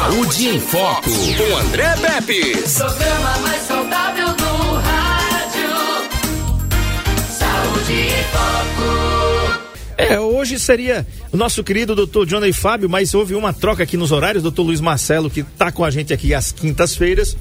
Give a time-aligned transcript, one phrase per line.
[0.00, 2.56] Saúde em Foco, com André Pepe.
[2.74, 5.70] Programa mais saudável do rádio.
[7.28, 9.60] Saúde em Foco.
[9.98, 14.10] É, hoje seria o nosso querido doutor Johnny Fábio, mas houve uma troca aqui nos
[14.10, 14.42] horários.
[14.42, 17.36] Doutor Luiz Marcelo, que está com a gente aqui às quintas-feiras,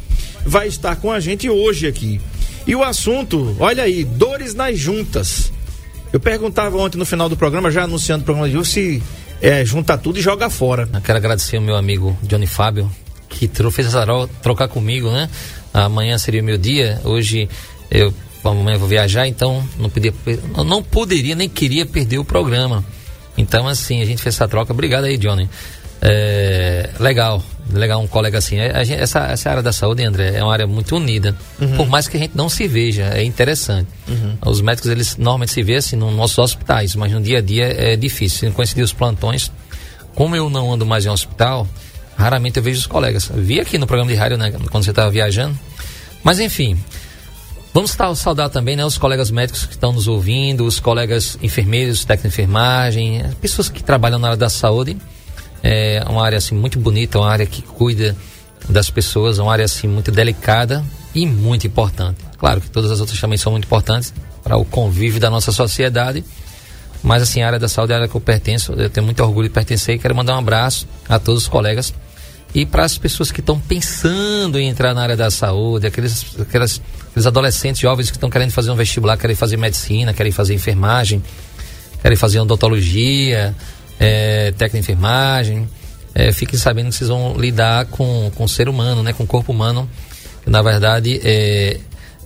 [0.46, 2.20] vai estar com a gente hoje aqui.
[2.68, 5.50] E o assunto, olha aí, dores nas juntas.
[6.12, 9.04] Eu perguntava ontem no final do programa, já anunciando o programa de hoje, se
[9.42, 10.88] é, junta tudo e joga fora.
[10.94, 12.90] Eu quero agradecer ao meu amigo Johnny Fábio,
[13.30, 15.30] que fez essa tro- trocar comigo, né?
[15.74, 17.48] Amanhã seria o meu dia, hoje
[17.92, 18.14] eu
[18.44, 20.14] amanhã vou viajar, então não podia,
[20.66, 22.84] não poderia nem queria perder o programa.
[23.38, 24.74] Então, assim, a gente fez essa troca.
[24.74, 25.50] Obrigado aí, Johnny.
[26.02, 28.58] É, legal, legal um colega assim.
[28.58, 31.36] É, gente- essa, essa área da saúde, André, é uma área muito unida.
[31.78, 33.88] Por mais que a gente não se veja, é interessante.
[34.46, 37.66] Os médicos, eles normalmente se vê assim nos nossos hospitais, mas no dia a dia
[37.66, 38.50] é difícil.
[38.50, 39.52] Se coincidir os plantões,
[40.16, 41.68] como eu não ando mais em hospital,
[42.18, 43.30] raramente eu vejo os colegas.
[43.34, 45.58] Vi aqui no programa de rádio, né, quando você estava viajando.
[46.24, 46.78] Mas enfim,
[47.74, 52.04] vamos sa- saudar também né, os colegas médicos que estão nos ouvindo, os colegas enfermeiros,
[52.04, 54.98] técnicos de enfermagem, as pessoas que trabalham na área da saúde.
[55.64, 58.16] É uma área assim muito bonita, uma área que cuida
[58.70, 62.18] das pessoas, uma área assim muito delicada e muito importante.
[62.38, 66.24] Claro que todas as outras também são muito importantes para o convívio da nossa sociedade.
[67.02, 69.24] Mas assim, a área da saúde é a área que eu pertenço, eu tenho muito
[69.24, 71.94] orgulho de pertencer e quero mandar um abraço a todos os colegas
[72.54, 76.82] e para as pessoas que estão pensando em entrar na área da saúde, aqueles, aquelas,
[77.10, 81.22] aqueles adolescentes jovens que estão querendo fazer um vestibular, querem fazer medicina, querem fazer enfermagem,
[82.02, 83.56] querem fazer odontologia,
[84.00, 85.68] é, técnica de enfermagem,
[86.16, 89.28] é, fiquem sabendo que vocês vão lidar com, com o ser humano, né, com o
[89.28, 89.90] corpo humano,
[90.44, 91.80] que na verdade é,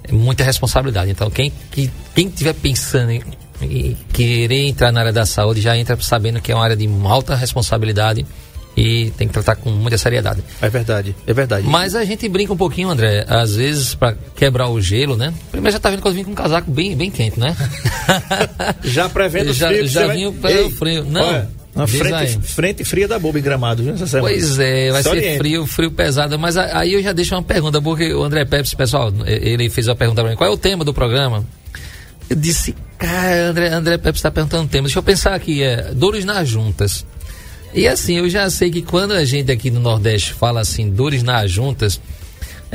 [0.04, 1.12] é muita responsabilidade.
[1.12, 3.22] Então, quem que, quem estiver pensando em,
[3.62, 6.88] em querer entrar na área da saúde já entra sabendo que é uma área de
[7.06, 8.26] alta responsabilidade
[8.76, 10.44] e tem que tratar com muita seriedade.
[10.62, 11.68] É verdade, é verdade.
[11.68, 15.32] Mas a gente brinca um pouquinho, André, às vezes para quebrar o gelo, né?
[15.52, 17.56] Primeiro já tá vendo que eu vim com um casaco bem, bem quente, né?
[18.83, 19.88] já prevendo o já, frio.
[19.88, 21.06] já você vai- o frio.
[21.06, 21.50] Não, olha,
[21.88, 24.30] frente, frente fria da boba em gramado, viu, essa semana?
[24.30, 25.38] Pois é, vai Se ser oriente.
[25.39, 26.38] frio, frio pesado.
[26.38, 29.95] Mas aí eu já deixo uma pergunta, porque o André Pepsi, pessoal, ele fez uma
[29.95, 31.45] pergunta pra mim: qual é o tema do programa?
[32.30, 34.88] Eu disse, cara, André, André Pepsi está perguntando o tema.
[34.88, 37.06] Deixa eu pensar aqui, é dores nas juntas.
[37.73, 41.23] E assim, eu já sei que quando a gente aqui no Nordeste fala assim, dores
[41.23, 42.00] nas juntas,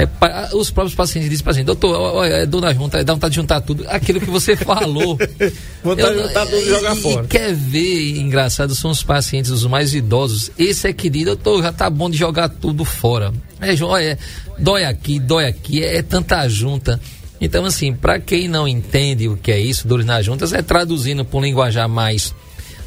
[0.01, 3.03] é, pa- os próprios pacientes dizem pra gente, doutor, ó, ó, é dor na junta,
[3.03, 3.85] dá vontade de juntar tudo.
[3.89, 5.19] Aquilo que você falou.
[5.83, 7.27] Vontade de juntar tudo e jogar e- fora.
[7.27, 10.53] Quer ver, engraçado, são os pacientes os mais idosos.
[10.57, 13.33] Esse é querido, doutor, já tá bom de jogar tudo fora.
[13.61, 14.17] É, olha,
[14.57, 17.01] dói aqui, dói aqui, é, é tanta junta.
[17.41, 21.25] Então, assim, para quem não entende o que é isso, dores nas juntas, é traduzindo
[21.25, 22.33] para um linguajar mais,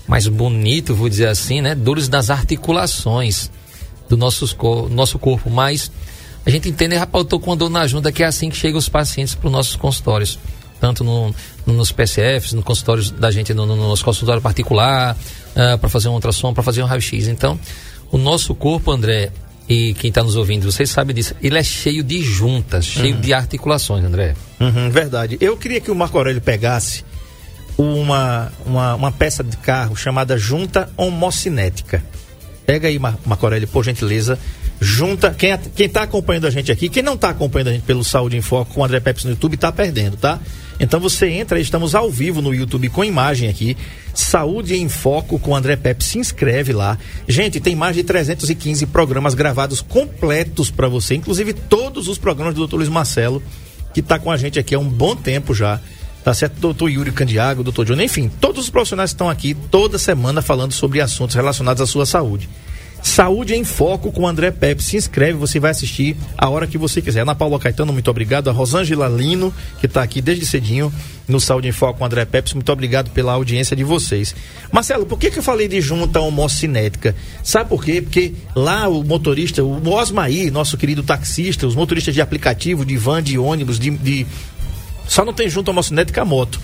[0.08, 1.76] mais bonito, vou dizer assim, né?
[1.76, 3.50] Dores nas articulações
[4.10, 5.50] do nossos cor- nosso corpo.
[5.50, 5.92] Mas
[6.46, 8.58] a gente entende, rapaz, eu tô com uma dor na junta, que é assim que
[8.58, 10.40] chegam os pacientes para os nossos consultórios.
[10.80, 11.34] Tanto no,
[11.66, 15.16] no- nos PCFs, no consultório da gente, no, no nosso consultório particular,
[15.80, 17.28] para fazer um ultrassom, para fazer um raio-x.
[17.28, 17.60] Então,
[18.12, 19.32] o nosso corpo, André,
[19.70, 23.32] e quem está nos ouvindo, vocês sabem disso, ele é cheio de juntas, cheio de
[23.32, 24.34] articulações, André.
[24.60, 25.38] Uhum, verdade.
[25.40, 27.06] Eu queria que o Marco Aurélio pegasse
[27.78, 32.04] uma, uma, uma peça de carro chamada junta homocinética.
[32.66, 34.38] Pega aí, Mar- Marco Aurélio, por gentileza.
[34.84, 35.30] Junta.
[35.32, 38.36] Quem, quem tá acompanhando a gente aqui, quem não tá acompanhando a gente pelo Saúde
[38.36, 40.40] em Foco com o André Pepsi no YouTube, tá perdendo, tá?
[40.80, 43.78] Então você entra, estamos ao vivo no YouTube com imagem aqui.
[44.12, 46.98] Saúde em Foco com André Pepsi, se inscreve lá.
[47.28, 52.66] Gente, tem mais de 315 programas gravados completos para você, inclusive todos os programas do
[52.66, 52.78] Dr.
[52.78, 53.44] Luiz Marcelo,
[53.94, 55.80] que tá com a gente aqui há um bom tempo já.
[56.24, 56.60] Tá certo?
[56.60, 61.02] Doutor Yuri Candiago, doutor Johnny, enfim, todos os profissionais estão aqui toda semana falando sobre
[61.02, 62.50] assuntos relacionados à sua saúde.
[63.02, 64.84] Saúde em Foco com André Pepe.
[64.84, 67.22] Se inscreve, você vai assistir a hora que você quiser.
[67.22, 68.50] Ana Paula Caetano, muito obrigado.
[68.50, 70.94] A Rosângela Lino, que está aqui desde cedinho
[71.28, 72.54] no Saúde em Foco com André Pepe.
[72.54, 74.36] Muito obrigado pela audiência de vocês.
[74.72, 77.16] Marcelo, por que, que eu falei de junta homocinética?
[77.44, 78.02] Sabe por quê?
[78.02, 83.24] Porque lá o motorista, o Osmaí, nosso querido taxista, os motoristas de aplicativo, de van,
[83.24, 84.28] de ônibus, de, de
[85.08, 86.62] só não tem junta homocinética a moto.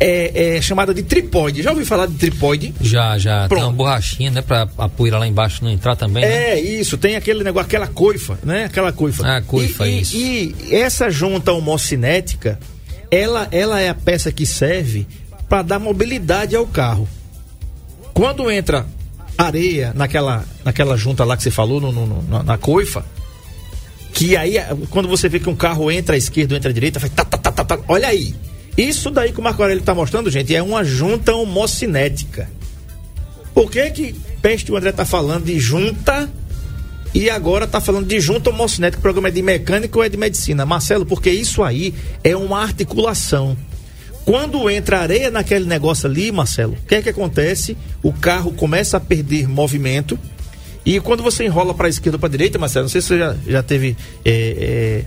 [0.00, 1.60] É, é chamada de tripóide.
[1.62, 2.72] Já ouviu falar de tripóide?
[2.80, 3.40] Já, já.
[3.40, 3.64] Tem Pronto.
[3.64, 4.42] uma borrachinha, né?
[4.42, 6.50] Pra a poeira lá embaixo não entrar também, né?
[6.52, 8.64] É isso, tem aquele negócio, aquela coifa, né?
[8.66, 9.26] Aquela coifa.
[9.26, 10.16] Ah, coifa, e, e- isso.
[10.16, 12.60] E essa junta homocinética,
[13.10, 15.04] ela, ela é a peça que serve
[15.48, 17.08] para dar mobilidade ao carro.
[18.14, 18.86] Quando entra
[19.36, 23.04] areia naquela, naquela junta lá que você falou, no- no- na, na coifa,
[24.12, 24.56] que aí,
[24.90, 27.24] quando você vê que um carro entra à esquerda ou entra à direita, faz tá,
[27.24, 27.78] tá, tá, tá, tá.
[27.88, 28.34] Olha aí.
[28.78, 32.48] Isso daí que o Marco Aurélio está mostrando, gente, é uma junta homocinética.
[33.52, 36.30] Por que que Peste o André tá falando de junta
[37.12, 40.16] e agora está falando de junta homocinética, o programa é de mecânica ou é de
[40.16, 40.64] medicina?
[40.64, 41.92] Marcelo, porque isso aí
[42.22, 43.56] é uma articulação.
[44.24, 47.76] Quando entra areia naquele negócio ali, Marcelo, o que é que acontece?
[48.02, 50.18] O carro começa a perder movimento.
[50.84, 53.08] E quando você enrola para a esquerda ou para a direita, Marcelo, não sei se
[53.08, 53.96] você já, já teve.
[54.24, 55.04] É, é,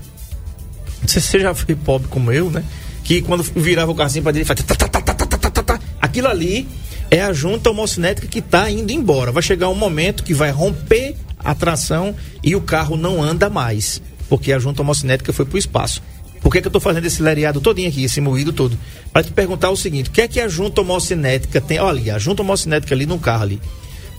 [1.02, 2.64] não sei se você já foi pobre como eu, né?
[3.04, 5.80] Que quando virava o carrinho para direita, fazia.
[6.00, 6.68] Aquilo ali
[7.10, 9.32] é a junta homocinética que está indo embora.
[9.32, 14.02] Vai chegar um momento que vai romper a tração e o carro não anda mais,
[14.30, 16.02] porque a junta homocinética foi para o espaço.
[16.42, 18.78] Por que, que eu estou fazendo esse lereado todinho aqui, esse moído todo?
[19.14, 21.80] Para te perguntar o seguinte: o que é que a junta homocinética tem?
[21.80, 23.62] Olha, a junta homocinética ali no carro ali.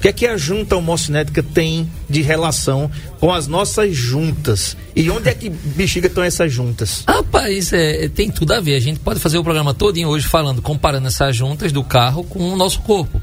[0.03, 2.91] Que é que a junta homocinética tem de relação
[3.21, 4.77] com as nossas juntas?
[4.97, 7.05] E onde é que bexiga estão essas juntas?
[7.07, 8.75] Rapaz, é, tem tudo a ver.
[8.75, 12.53] A gente pode fazer o programa todinho hoje falando, comparando essas juntas do carro com
[12.53, 13.23] o nosso corpo.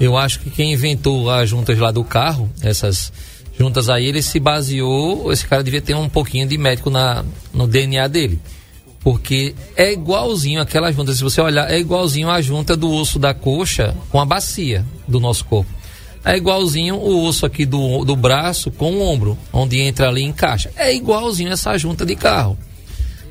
[0.00, 3.12] Eu acho que quem inventou as juntas lá do carro, essas
[3.56, 7.24] juntas aí, ele se baseou, esse cara devia ter um pouquinho de médico na,
[7.54, 8.40] no DNA dele.
[8.98, 13.32] Porque é igualzinho aquela junta, se você olhar, é igualzinho a junta do osso da
[13.32, 15.75] coxa com a bacia do nosso corpo.
[16.26, 20.24] É igualzinho o osso aqui do, do braço com o ombro, onde entra ali e
[20.24, 20.72] encaixa.
[20.76, 22.58] É igualzinho essa junta de carro.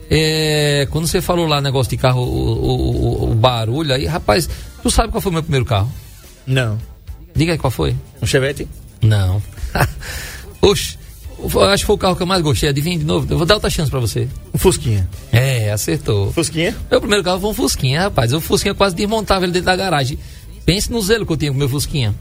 [0.09, 4.47] É, quando você falou lá negócio de carro, o, o, o, barulho aí, rapaz,
[4.81, 5.91] tu sabe qual foi o meu primeiro carro?
[6.47, 6.79] Não.
[7.35, 7.93] Diga aí qual foi?
[8.21, 8.65] Um Chevette?
[9.01, 9.43] Não.
[10.61, 10.97] Oxe,
[11.73, 12.69] acho que foi o carro que eu mais gostei.
[12.69, 13.27] Adivinha de novo?
[13.29, 14.25] Eu vou dar outra chance pra você.
[14.53, 15.09] Um Fusquinha.
[15.33, 16.31] É, acertou.
[16.31, 16.73] Fusquinha?
[16.89, 18.31] Meu primeiro carro foi um Fusquinha, rapaz.
[18.31, 20.17] O Fusquinha quase desmontava ele dentro da garagem.
[20.65, 22.15] Pense no zelo que eu tinha com o meu Fusquinha.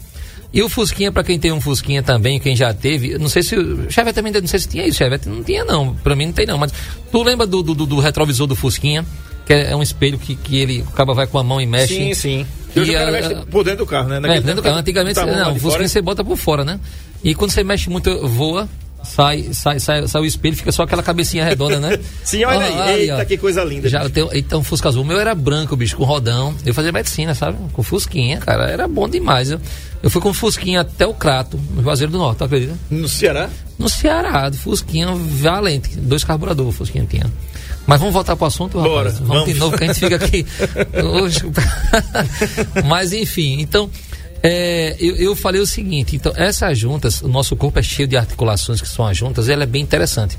[0.55, 3.56] E o Fusquinha, para quem tem um Fusquinha também, quem já teve, não sei se.
[3.56, 4.99] O Chevette também, não sei se tinha isso.
[4.99, 5.97] Chevette não tinha, não.
[5.97, 6.56] Pra mim não tem, não.
[6.56, 6.73] Mas
[7.11, 9.05] tu lembra do, do, do retrovisor do Fusquinha?
[9.45, 11.97] Que é um espelho que, que ele o cabo vai com a mão e mexe.
[11.97, 12.47] Sim, sim.
[12.75, 14.21] E hoje o cara mexe por dentro do carro, né?
[14.21, 14.79] Naquele é, dentro do carro.
[14.79, 16.79] Antigamente, tá não, o Fusquinha você bota por fora, né?
[17.25, 18.69] E quando você mexe muito, voa,
[19.05, 21.99] sai, sai, sai, sai o espelho, fica só aquela cabecinha redonda, né?
[22.25, 22.75] Sim, olha aí.
[22.79, 23.25] Ah, Eita, ó.
[23.25, 23.89] que coisa linda.
[23.89, 25.03] Já, tenho, então, Fusca Azul.
[25.03, 26.55] O meu era branco, bicho, com rodão.
[26.65, 27.59] Eu fazia medicina, sabe?
[27.73, 28.71] Com Fusquinha, cara.
[28.71, 29.51] Era bom demais.
[29.51, 29.61] Eu,
[30.03, 32.75] eu fui com Fusquinha até o Crato, no Juazeiro do Norte, tu acredita?
[32.91, 33.49] No Ceará?
[33.79, 35.97] No Ceará, do Fusquinha valente.
[35.97, 37.31] Dois carburadores, Fusquinha tinha.
[37.87, 39.19] Mas vamos voltar para o assunto, Bora, rapaz.
[39.19, 40.47] Vamos, vamos de novo, que a gente fica aqui.
[41.05, 41.41] Hoje...
[42.87, 43.91] Mas enfim, então.
[44.46, 48.14] É, eu, eu, falei o seguinte, então essas juntas, o nosso corpo é cheio de
[48.14, 50.38] articulações que são as juntas, ela é bem interessante.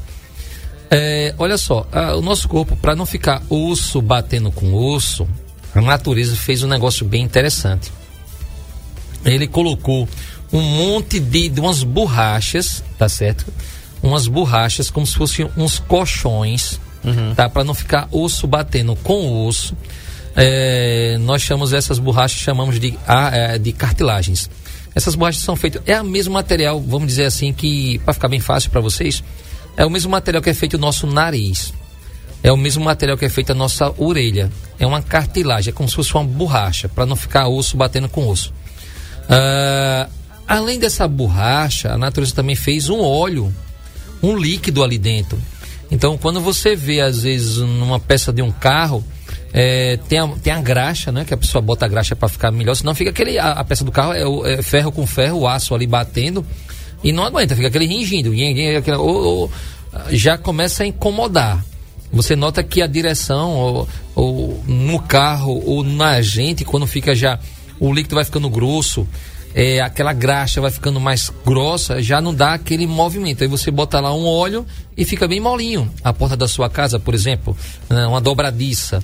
[0.91, 5.27] É, olha só, a, o nosso corpo, para não ficar osso batendo com osso,
[5.73, 7.91] a natureza fez um negócio bem interessante.
[9.25, 10.07] Ele colocou
[10.53, 13.51] um monte de, de umas borrachas, tá certo?
[14.03, 17.33] Umas borrachas como se fossem uns colchões, uhum.
[17.33, 17.49] tá?
[17.49, 19.75] Para não ficar osso batendo com osso.
[20.35, 24.49] É, nós chamamos essas borrachas, chamamos de, é, de cartilagens.
[24.93, 28.39] Essas borrachas são feitas, é o mesmo material, vamos dizer assim, que, para ficar bem
[28.39, 29.23] fácil para vocês,
[29.77, 31.73] é o mesmo material que é feito o nosso nariz.
[32.41, 34.51] É o mesmo material que é feito a nossa orelha.
[34.79, 38.27] É uma cartilagem, é como se fosse uma borracha, para não ficar osso batendo com
[38.27, 38.53] osso.
[39.23, 40.09] Uh,
[40.47, 43.53] além dessa borracha, a natureza também fez um óleo,
[44.21, 45.37] um líquido ali dentro.
[45.89, 49.03] Então, quando você vê, às vezes, numa peça de um carro,
[49.57, 51.23] é, tem, a, tem a graxa, né?
[51.23, 53.39] Que a pessoa bota a graxa para ficar melhor, senão fica aquele.
[53.39, 56.45] A, a peça do carro é, é, ferro com ferro, o aço ali batendo,
[57.01, 58.31] e não aguenta, fica aquele ringindo.
[58.77, 59.51] Aquele, ou, ou,
[60.09, 61.63] já começa a incomodar.
[62.11, 67.39] Você nota que a direção, ou, ou no carro, ou na gente, quando fica já.
[67.79, 69.07] O líquido vai ficando grosso,
[69.53, 73.41] é, aquela graxa vai ficando mais grossa, já não dá aquele movimento.
[73.41, 74.65] Aí você bota lá um óleo
[74.97, 75.89] e fica bem molinho.
[76.03, 77.55] A porta da sua casa, por exemplo,
[77.89, 79.01] né, uma dobradiça.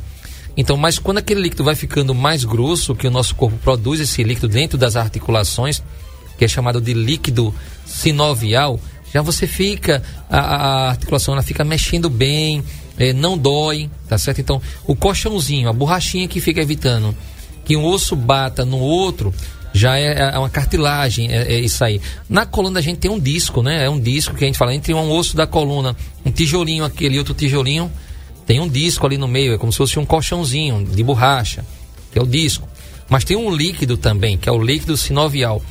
[0.56, 4.24] Então, mas quando aquele líquido vai ficando mais grosso, que o nosso corpo produz esse
[4.24, 5.82] líquido dentro das articulações,
[6.38, 7.54] que é chamado de líquido
[7.86, 8.80] sinovial,
[9.14, 12.64] já você fica, a, a articulação ela fica mexendo bem,
[12.98, 14.40] é, não dói, tá certo?
[14.40, 17.16] Então, o colchãozinho, a borrachinha que fica evitando
[17.64, 19.34] que um osso bata no outro,
[19.74, 22.02] já é, é uma cartilagem, é, é, isso aí.
[22.28, 23.86] Na coluna a gente tem um disco, né?
[23.86, 27.18] É um disco que a gente fala entre um osso da coluna, um tijolinho aquele
[27.18, 27.92] outro tijolinho,
[28.52, 31.66] tem um disco ali no meio, é como se fosse um colchãozinho de borracha,
[32.12, 32.68] que é o disco.
[33.08, 35.62] Mas tem um líquido também, que é o líquido sinovial.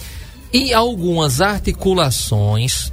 [0.51, 2.91] E algumas articulações,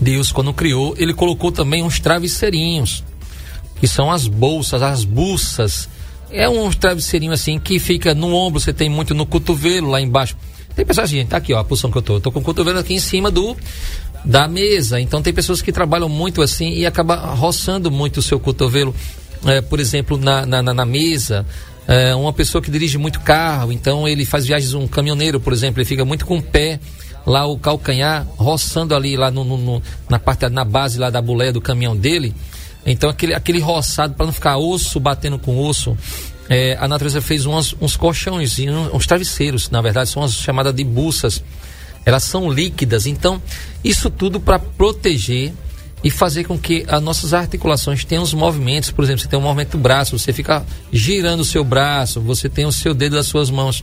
[0.00, 3.04] Deus, quando criou, ele colocou também uns travesseirinhos,
[3.78, 5.86] que são as bolsas, as buças.
[6.30, 10.38] É um travesseirinho assim que fica no ombro, você tem muito no cotovelo lá embaixo.
[10.74, 12.14] Tem pessoas assim, tá aqui, ó, a posição que eu tô.
[12.14, 13.54] Eu tô com o cotovelo aqui em cima do
[14.24, 15.00] da mesa.
[15.00, 18.94] Então tem pessoas que trabalham muito assim e acaba roçando muito o seu cotovelo,
[19.46, 21.44] é, por exemplo, na, na, na mesa.
[21.86, 25.80] É, uma pessoa que dirige muito carro, então ele faz viagens, um caminhoneiro, por exemplo,
[25.80, 26.80] ele fica muito com o pé
[27.26, 31.52] lá o calcanhar, roçando ali lá no, no- na parte na base lá da boleia
[31.52, 32.34] do caminhão dele.
[32.86, 35.96] Então aquele, aquele roçado para não ficar osso batendo com osso.
[36.48, 38.56] é, a natureza fez umas, uns colchões,
[38.92, 41.42] uns travesseiros, na verdade, são as chamadas de buças.
[42.04, 43.06] Elas são líquidas.
[43.06, 43.42] Então,
[43.82, 45.52] isso tudo para proteger
[46.02, 48.90] e fazer com que as nossas articulações tenham os movimentos.
[48.90, 52.48] Por exemplo, você tem um movimento do braço, você fica girando o seu braço, você
[52.48, 53.82] tem o seu dedo das suas mãos.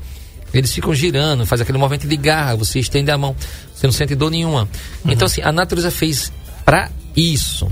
[0.54, 3.36] Eles ficam girando, faz aquele movimento de garra, você estende a mão,
[3.74, 4.70] você não sente dor nenhuma.
[5.06, 6.32] Então, assim, a natureza fez
[6.64, 7.72] para isso.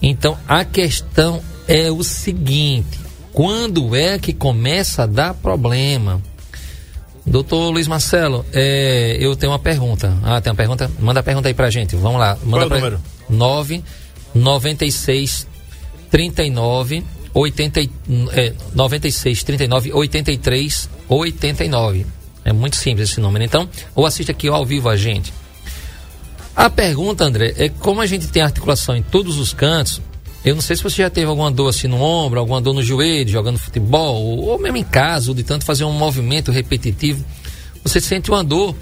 [0.00, 2.98] Então, a questão é o seguinte:
[3.32, 6.22] quando é que começa a dar problema?
[7.28, 10.16] Doutor Luiz Marcelo, é, eu tenho uma pergunta.
[10.22, 10.90] Ah, tem uma pergunta?
[10.98, 11.94] Manda a pergunta aí pra gente.
[11.94, 12.36] Vamos lá.
[12.42, 12.78] Manda Qual é o pra...
[12.78, 13.00] número?
[13.28, 13.84] 9
[14.34, 15.46] 96
[16.10, 17.04] 39
[17.34, 17.90] 80, e-
[18.32, 22.06] é, 96 39 83 89.
[22.44, 23.44] É muito simples esse número.
[23.44, 25.32] Então, ou assiste aqui ao vivo a gente.
[26.56, 30.00] A pergunta, André, é como a gente tem articulação em todos os cantos.
[30.48, 32.82] Eu não sei se você já teve alguma dor assim no ombro, alguma dor no
[32.82, 37.24] joelho, jogando futebol, ou, ou mesmo em casa, ou de tanto fazer um movimento repetitivo.
[37.84, 38.74] Você sente uma dor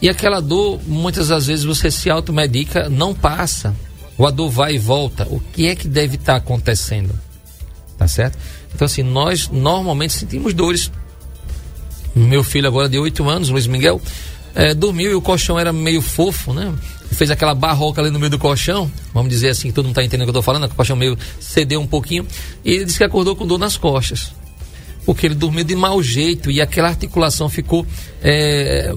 [0.00, 3.74] e aquela dor, muitas das vezes você se automedica, não passa.
[4.18, 5.26] O a dor vai e volta.
[5.30, 7.18] O que é que deve estar acontecendo?
[7.96, 8.36] Tá certo?
[8.74, 10.90] Então, assim, nós normalmente sentimos dores
[12.14, 14.00] meu filho agora de 8 anos, Luiz Miguel,
[14.54, 16.74] eh, dormiu e o colchão era meio fofo, né?
[17.10, 20.04] Fez aquela barroca ali no meio do colchão, vamos dizer assim, que todo mundo está
[20.04, 22.26] entendendo o que eu estou falando, que o colchão meio cedeu um pouquinho,
[22.64, 24.32] e ele disse que acordou com dor nas costas.
[25.04, 27.86] Porque ele dormiu de mau jeito e aquela articulação ficou
[28.20, 28.92] eh,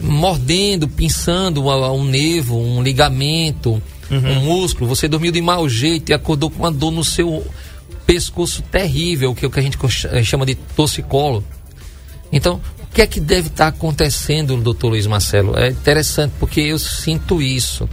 [0.00, 4.88] mordendo, pinçando um, nervo, um ligamento, um músculo.
[4.88, 7.46] Você dormiu de mau jeito e acordou com uma dor no seu
[8.06, 9.78] pescoço terrível, que é o que a gente
[10.24, 11.44] chama de torcicolo.
[12.32, 12.60] Então,
[12.92, 15.56] que é que deve estar acontecendo, doutor Luiz Marcelo?
[15.56, 17.88] É interessante, porque eu sinto isso.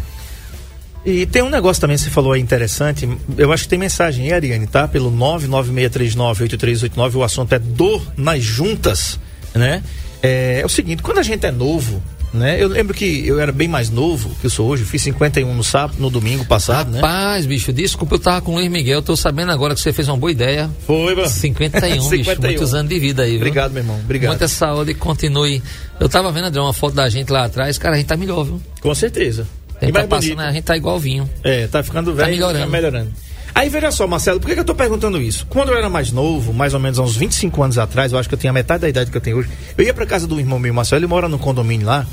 [1.05, 3.07] E tem um negócio também que você falou aí interessante.
[3.37, 4.87] Eu acho que tem mensagem aí, Ariane, tá?
[4.87, 7.15] Pelo 996398389.
[7.15, 9.17] O assunto é dor nas juntas,
[9.55, 9.81] né?
[10.21, 12.03] É, é o seguinte, quando a gente é novo,
[12.33, 12.61] né?
[12.61, 14.83] Eu lembro que eu era bem mais novo que eu sou hoje.
[14.83, 16.99] Fiz 51 no sábado, no domingo passado, né?
[16.99, 20.07] Rapaz, bicho, desculpa, eu tava com o Luiz Miguel, tô sabendo agora que você fez
[20.07, 20.69] uma boa ideia.
[20.85, 21.27] Foi, mano.
[21.27, 22.41] 51, bicho, 51.
[22.41, 23.39] muitos anos de vida aí, viu?
[23.39, 23.99] Obrigado, meu irmão.
[23.99, 24.31] Obrigado.
[24.31, 25.61] Muita saúde continue.
[25.99, 28.43] Eu tava vendo, André, uma foto da gente lá atrás, cara, a gente tá melhor,
[28.43, 28.61] viu?
[28.81, 29.47] Com certeza.
[29.79, 31.29] A gente tá passando, a gente tá igualzinho.
[31.43, 32.29] É, tá ficando velho.
[32.29, 32.65] melhorando.
[32.65, 33.26] Tá melhorando.
[33.57, 35.47] Aí veja só, Marcelo, por que, que eu tô perguntando isso?
[35.49, 38.29] Quando eu era mais novo, mais ou menos há uns 25 anos atrás, eu acho
[38.29, 40.39] que eu tinha metade da idade que eu tenho hoje, eu ia pra casa do
[40.39, 42.05] irmão meu, Marcelo, ele mora no condomínio lá,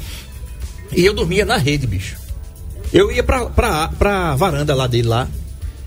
[0.96, 2.16] e eu dormia na rede, bicho.
[2.90, 5.28] Eu ia pra, pra, pra varanda lá dele lá,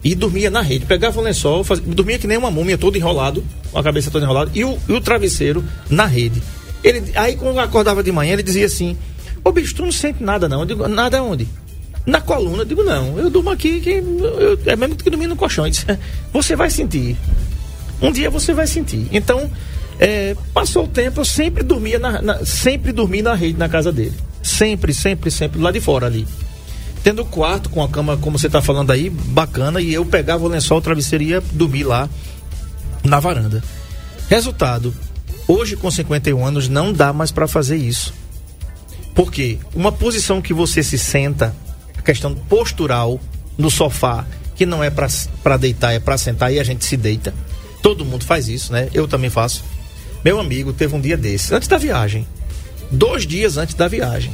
[0.03, 0.85] e dormia na rede.
[0.85, 4.25] Pegava o lençol, fazia, dormia que nem uma múmia, todo enrolado, com a cabeça toda
[4.25, 6.39] enrolada, e o, e o travesseiro na rede.
[6.83, 8.95] Ele, aí quando eu acordava de manhã, ele dizia assim,
[9.43, 10.59] ô bicho, tu não sente nada não.
[10.59, 11.47] Eu digo, nada onde?
[12.07, 15.35] Na coluna, eu digo, não, eu durmo aqui, que eu- é mesmo que dormir no
[15.35, 15.69] colchão.
[15.69, 15.85] Disse,
[16.31, 17.17] você vai sentir.
[18.01, 19.07] Um dia você vai sentir.
[19.11, 19.51] Então,
[19.99, 23.91] é, passou o tempo, eu sempre dormia na, na- sempre dormi na rede na casa
[23.91, 24.13] dele.
[24.41, 26.25] Sempre, sempre, sempre, lá de fora ali.
[27.03, 30.45] Tendo o quarto com a cama, como você está falando aí, bacana, e eu pegava
[30.45, 32.09] o lençol, o travesseiro e dormir lá
[33.03, 33.61] na varanda.
[34.29, 34.93] Resultado,
[35.47, 38.13] hoje com 51 anos não dá mais para fazer isso.
[39.13, 39.57] Por quê?
[39.75, 41.53] Uma posição que você se senta,
[42.07, 43.19] questão postural
[43.57, 47.33] no sofá, que não é para deitar, é para sentar e a gente se deita.
[47.81, 48.87] Todo mundo faz isso, né?
[48.93, 49.61] Eu também faço.
[50.23, 52.25] Meu amigo teve um dia desse, antes da viagem.
[52.89, 54.31] Dois dias antes da viagem.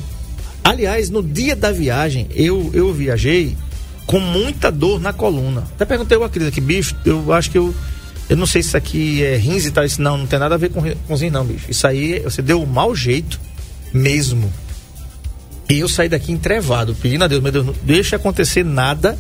[0.64, 3.58] Aliás, no dia da viagem, eu, eu viajei
[4.06, 5.62] com muita dor na coluna.
[5.74, 7.74] Até perguntei ao Acrila que, bicho, eu acho que eu.
[8.30, 9.84] Eu não sei se isso aqui é rins e tal.
[9.84, 11.66] Isso não, não tem nada a ver com, com rins, não, bicho.
[11.70, 13.40] Isso aí você deu um mau jeito
[13.92, 14.54] mesmo.
[15.74, 19.18] E eu saí daqui entrevado, pedindo a Deus, meu Deus, não deixa acontecer nada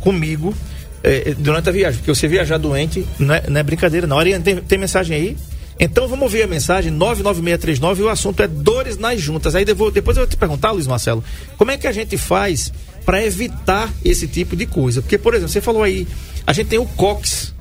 [0.00, 0.54] comigo
[1.02, 1.98] eh, durante a viagem.
[1.98, 4.18] Porque você viajar doente não é, não é brincadeira, não.
[4.18, 5.36] Ariane, tem, tem mensagem aí?
[5.78, 9.54] Então vamos ouvir a mensagem 99639 e o assunto é dores nas juntas.
[9.54, 11.24] Aí devo- depois eu vou te perguntar, Luiz Marcelo,
[11.56, 12.70] como é que a gente faz
[13.04, 15.00] para evitar esse tipo de coisa?
[15.00, 16.06] Porque, por exemplo, você falou aí,
[16.46, 17.54] a gente tem o COX,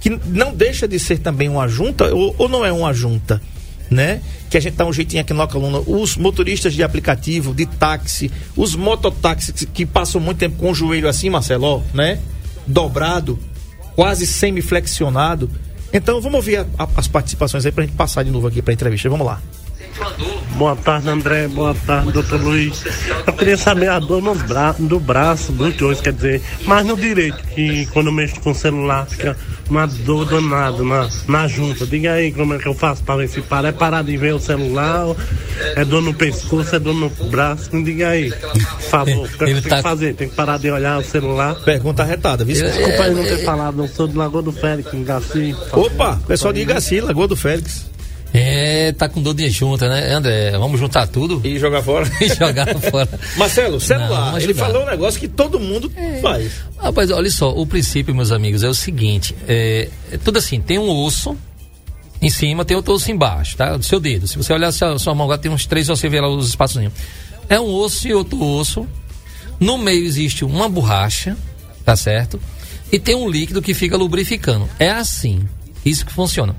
[0.00, 3.42] que não deixa de ser também uma junta, ou, ou não é uma junta,
[3.90, 4.20] né?
[4.50, 5.78] Que a gente dá um jeitinho aqui na coluna.
[5.86, 11.08] Os motoristas de aplicativo, de táxi, os mototáxis que, passam muito tempo com o joelho
[11.08, 12.18] assim, Marcelo, né?
[12.66, 13.38] Dobrado,
[13.94, 15.50] quase semi-flexionado.
[15.92, 18.72] Então vamos ouvir a- a- as participações aí pra gente passar de novo aqui pra
[18.72, 19.08] entrevista.
[19.08, 19.40] Vamos lá.
[20.56, 21.48] Boa tarde, André.
[21.48, 22.84] Boa tarde, doutor Luiz.
[23.26, 26.96] Eu queria saber a dor no bra do braço, dos dois, quer dizer, mas no
[26.96, 29.36] direito, que quando eu mexo com o celular fica
[29.68, 31.86] uma dor danada na, na junta.
[31.86, 33.68] Diga aí como é que eu faço para ver se para.
[33.68, 35.06] É parar de ver o celular,
[35.76, 37.74] é dor no pescoço, é dor no braço.
[37.74, 39.26] Me diga aí, por favor.
[39.26, 40.14] O que Ele tem tá- que fazer?
[40.14, 41.54] Tem que parar de olhar o celular.
[41.64, 42.54] Pergunta arretada, viu?
[42.54, 45.56] Desculpa aí não ter falado, não sou do Lagoa do Félix, em Gaci.
[45.72, 47.93] Opa, pessoal de Igaci, Lagoa do Félix.
[48.36, 50.50] É, tá com dor de junta, né, André?
[50.58, 52.10] Vamos juntar tudo E jogar fora.
[52.20, 53.08] e jogar fora.
[53.38, 54.08] Marcelo, Não, celular.
[54.30, 55.88] vamos ele falou um negócio que todo mundo
[56.20, 56.50] faz.
[56.76, 60.80] Rapaz, olha só, o princípio, meus amigos, é o seguinte: é, é tudo assim, tem
[60.80, 61.36] um osso
[62.20, 63.76] em cima, tem outro osso embaixo, tá?
[63.76, 64.26] Do seu dedo.
[64.26, 66.92] Se você olhar sua, sua mão agora, tem uns três, você vê lá os espaçozinhos.
[67.48, 68.84] É um osso e outro osso.
[69.60, 71.36] No meio existe uma borracha,
[71.84, 72.40] tá certo?
[72.90, 74.68] E tem um líquido que fica lubrificando.
[74.76, 75.48] É assim.
[75.84, 76.56] Isso que funciona.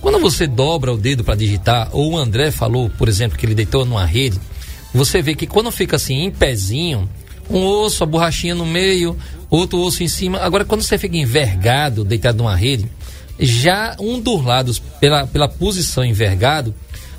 [0.00, 3.54] Quando você dobra o dedo para digitar, ou o André falou, por exemplo, que ele
[3.54, 4.40] deitou numa rede,
[4.92, 7.08] você vê que quando fica assim em pezinho,
[7.50, 9.16] um osso, a borrachinha no meio,
[9.50, 10.38] outro osso em cima.
[10.38, 12.86] Agora, quando você fica envergado, deitado numa rede,
[13.38, 16.74] já um dos lados, pela, pela posição envergado,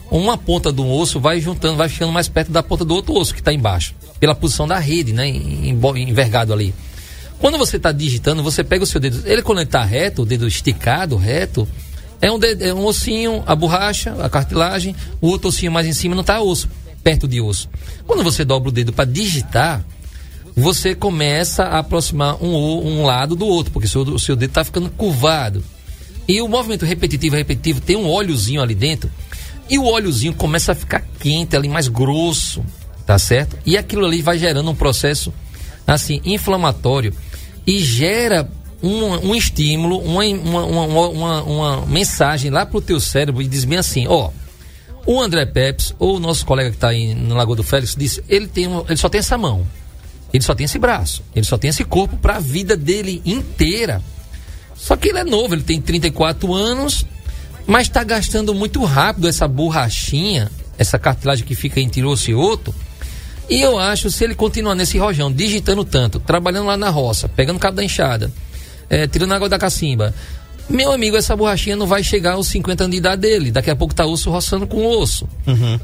[0.10, 3.34] uma ponta do osso vai juntando, vai ficando mais perto da ponta do outro osso
[3.34, 6.74] que está embaixo, pela posição da rede, né, envergado ali.
[7.40, 10.26] Quando você está digitando, você pega o seu dedo, ele quando ele está reto, o
[10.26, 11.68] dedo esticado, reto,
[12.22, 15.94] é um, dedo- é um ossinho, a borracha, a cartilagem, o outro ossinho mais em
[15.94, 16.68] cima não está osso,
[17.04, 17.70] perto de osso.
[18.08, 19.86] Quando você dobra o dedo para digitar,
[20.56, 24.50] você começa a aproximar um, um lado do outro, porque o seu, o seu dedo
[24.50, 25.64] está ficando curvado.
[26.28, 29.12] E o movimento repetitivo, repetitivo, tem um óleozinho ali dentro,
[29.70, 32.66] e o óleozinho começa a ficar quente ali, mais grosso,
[33.06, 33.56] tá certo?
[33.66, 35.32] E aquilo ali vai gerando um processo,
[35.86, 37.14] assim, inflamatório,
[37.68, 38.50] e gera
[38.82, 43.78] um, um estímulo, uma, uma, uma, uma, mensagem lá pro teu cérebro e diz bem
[43.78, 44.32] assim, ó,
[45.06, 48.24] o André Peps, ou o nosso colega que está aí no Lagoa do Félix, disse,
[48.30, 49.68] ele, tem ele só tem essa mão.
[50.34, 51.24] Ele só tem esse braço.
[51.34, 54.02] Ele só tem esse corpo para a vida dele inteira.
[54.76, 57.06] Só que ele é novo, ele tem 34 anos,
[57.66, 62.76] mas está gastando muito rápido essa borrachinha, essa cartilagem que fica entre osso e outro.
[63.50, 67.60] E eu acho, se ele continuar nesse rojão, digitando tanto, trabalhando lá na roça, pegando
[67.60, 68.32] cabo da enxada,
[68.90, 70.14] eh, tirando água da cacimba,
[70.70, 73.52] meu amigo, essa borrachinha não vai chegar aos 50 anos de idade dele.
[73.52, 75.28] Daqui a pouco tá osso roçando com osso.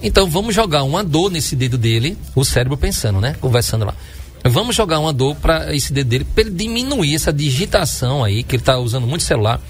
[0.01, 3.35] Então vamos jogar uma dor nesse dedo dele, o cérebro pensando, né?
[3.39, 3.95] Conversando lá.
[4.43, 8.57] Vamos jogar uma dor para esse dedo dele, para ele diminuir essa digitação aí, que
[8.57, 9.61] ele tá usando muito celular.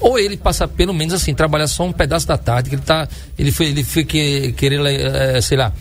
[0.00, 3.08] Ou ele passa pelo menos assim, trabalhar só um pedaço da tarde, que ele tá.
[3.38, 5.72] Ele foi, ele foi que, querer, eh, sei lá,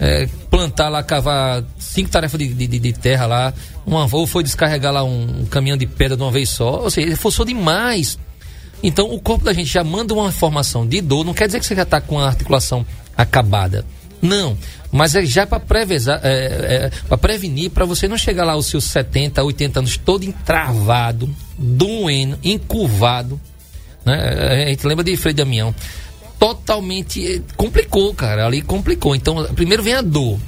[0.00, 3.54] eh, plantar lá, cavar cinco tarefas de, de, de- terra lá,
[3.86, 6.82] uma, ou foi descarregar lá um, um caminhão de pedra de uma vez só.
[6.82, 8.18] Ou seja, ele forçou demais.
[8.82, 11.66] Então o corpo da gente já manda uma informação de dor, não quer dizer que
[11.66, 13.84] você já está com a articulação acabada.
[14.20, 14.56] Não,
[14.90, 15.60] mas é já para
[16.22, 21.28] é, para prevenir, para você não chegar lá aos seus 70, 80 anos todo entravado,
[21.56, 23.40] doendo, encurvado.
[24.04, 24.66] Né?
[24.66, 25.74] A gente lembra de Frei Damião.
[26.38, 28.46] Totalmente eh, complicou, cara.
[28.46, 29.14] Ali complicou.
[29.14, 30.38] Então, primeiro vem a dor.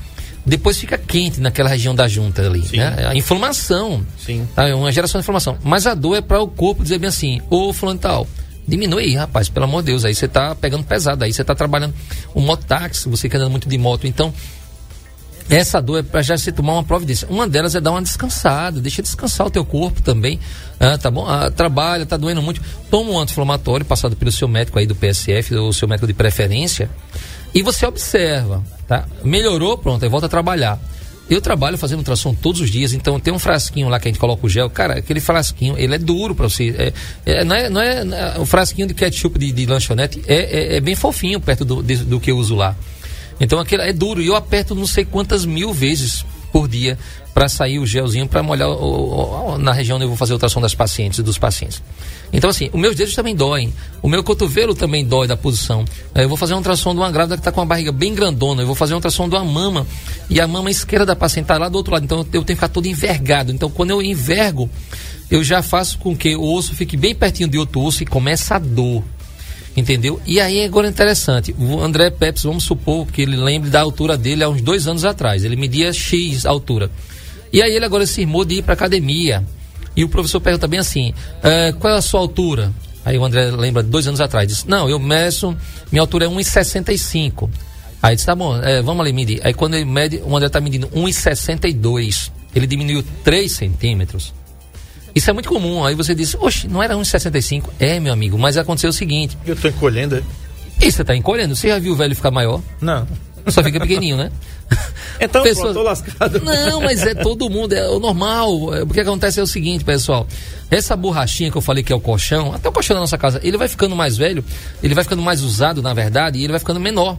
[0.45, 2.65] Depois fica quente naquela região da junta ali.
[2.73, 3.07] Né?
[3.09, 4.05] A inflamação.
[4.19, 4.49] Sim.
[4.55, 4.69] Tá?
[4.69, 5.59] É uma geração de inflamação.
[5.63, 8.27] Mas a dor é para o corpo dizer bem assim: ô fulano tal,
[8.67, 10.05] diminui aí, rapaz, pelo amor de Deus.
[10.05, 11.95] Aí você tá pegando pesado, aí você tá trabalhando
[12.35, 14.07] o mototáxi, você que anda muito de moto.
[14.07, 14.33] Então,
[15.51, 17.27] essa dor é para já você tomar uma providência.
[17.29, 20.39] Uma delas é dar uma descansada, deixa descansar o teu corpo também.
[20.79, 21.27] Ah, tá bom?
[21.29, 22.61] Ah, trabalha, tá doendo muito.
[22.91, 26.89] Toma um anti-inflamatório passado pelo seu médico aí do PSF, ou seu médico de preferência,
[27.55, 29.05] e você observa, tá?
[29.25, 30.79] Melhorou, pronto, aí volta a trabalhar.
[31.29, 34.19] Eu trabalho fazendo ultrassom todos os dias, então tem um frasquinho lá que a gente
[34.21, 34.69] coloca o gel.
[34.69, 36.75] Cara, aquele frasquinho, ele é duro para você.
[36.77, 36.93] É,
[37.25, 37.81] é, é, não, é, não
[38.17, 41.83] é- O frasquinho de ketchup de, de lanchonete é, é, é bem fofinho perto do,
[41.85, 42.75] de- do que eu uso lá.
[43.41, 46.99] Então aquele é duro e eu aperto não sei quantas mil vezes por dia
[47.33, 50.33] para sair o gelzinho para molhar o- o- o- na região onde eu vou fazer
[50.33, 51.81] a ultrassom das pacientes dos pacientes.
[52.33, 53.73] Então assim, os meus dedos também doem,
[54.03, 55.85] o meu cotovelo também dói da posição.
[56.15, 58.63] Eu vou fazer uma ultrassom de uma grávida que está com a barriga bem grandona,
[58.63, 59.87] eu vou fazer uma ultrassom de uma mama
[60.29, 62.55] e a mama esquerda da paciente está lá do outro lado, então eu tenho que
[62.55, 63.53] ficar todo envergado.
[63.53, 64.69] Então quando eu envergo,
[65.31, 68.57] eu já faço com que o osso fique bem pertinho de outro osso e começa
[68.57, 69.05] a dor.
[69.77, 70.21] Entendeu?
[70.27, 71.55] E aí agora é interessante.
[71.59, 75.05] O André Peps, vamos supor que ele lembre da altura dele há uns dois anos
[75.05, 75.45] atrás.
[75.45, 76.91] Ele media X altura.
[77.53, 79.45] E aí ele agora se irmou de ir para academia.
[79.97, 82.73] E o professor pergunta bem assim: "Eh, qual é a sua altura?
[83.05, 84.47] Aí o André lembra dois anos atrás.
[84.49, 85.57] Disse: Não, eu meço,
[85.91, 87.49] minha altura é 1,65.
[88.03, 89.41] Aí disse: Tá bom, eh, vamos ali medir.
[89.45, 92.31] Aí quando ele mede, o André está medindo 1,62.
[92.55, 94.35] Ele diminuiu 3 centímetros.
[95.15, 95.85] Isso é muito comum.
[95.85, 97.65] Aí você diz: Oxe, não era 1,65?
[97.79, 99.37] É, meu amigo, mas aconteceu o seguinte.
[99.47, 100.23] Eu tô encolhendo, é?
[100.87, 101.55] E você tá encolhendo.
[101.57, 102.61] Você já viu o velho ficar maior?
[102.81, 103.07] Não.
[103.49, 104.31] Só fica pequenininho, né?
[105.19, 106.41] Então, Pessoas- pronto, lascado.
[106.41, 108.75] Não, mas é todo mundo, é o normal.
[108.75, 110.27] É, O que acontece é o seguinte, pessoal.
[110.71, 113.41] Essa borrachinha que eu falei que é o colchão, até o colchão da nossa casa,
[113.43, 114.45] ele vai ficando mais velho,
[114.83, 117.19] ele vai ficando mais usado, na verdade, e ele vai ficando menor.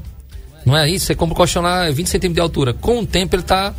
[0.66, 1.06] Não é isso?
[1.08, 2.74] Você compra o colchão lá 20 centímetros de altura.
[2.74, 3.74] Com o tempo ele tá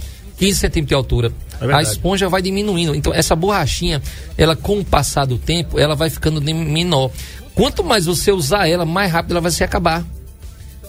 [0.46, 1.32] 15 centímetros de altura.
[1.60, 2.94] É a esponja vai diminuindo.
[2.94, 4.02] Então, essa borrachinha,
[4.36, 7.10] ela com o passar do tempo, ela vai ficando menor.
[7.54, 10.04] Quanto mais você usar ela, mais rápido ela vai se acabar.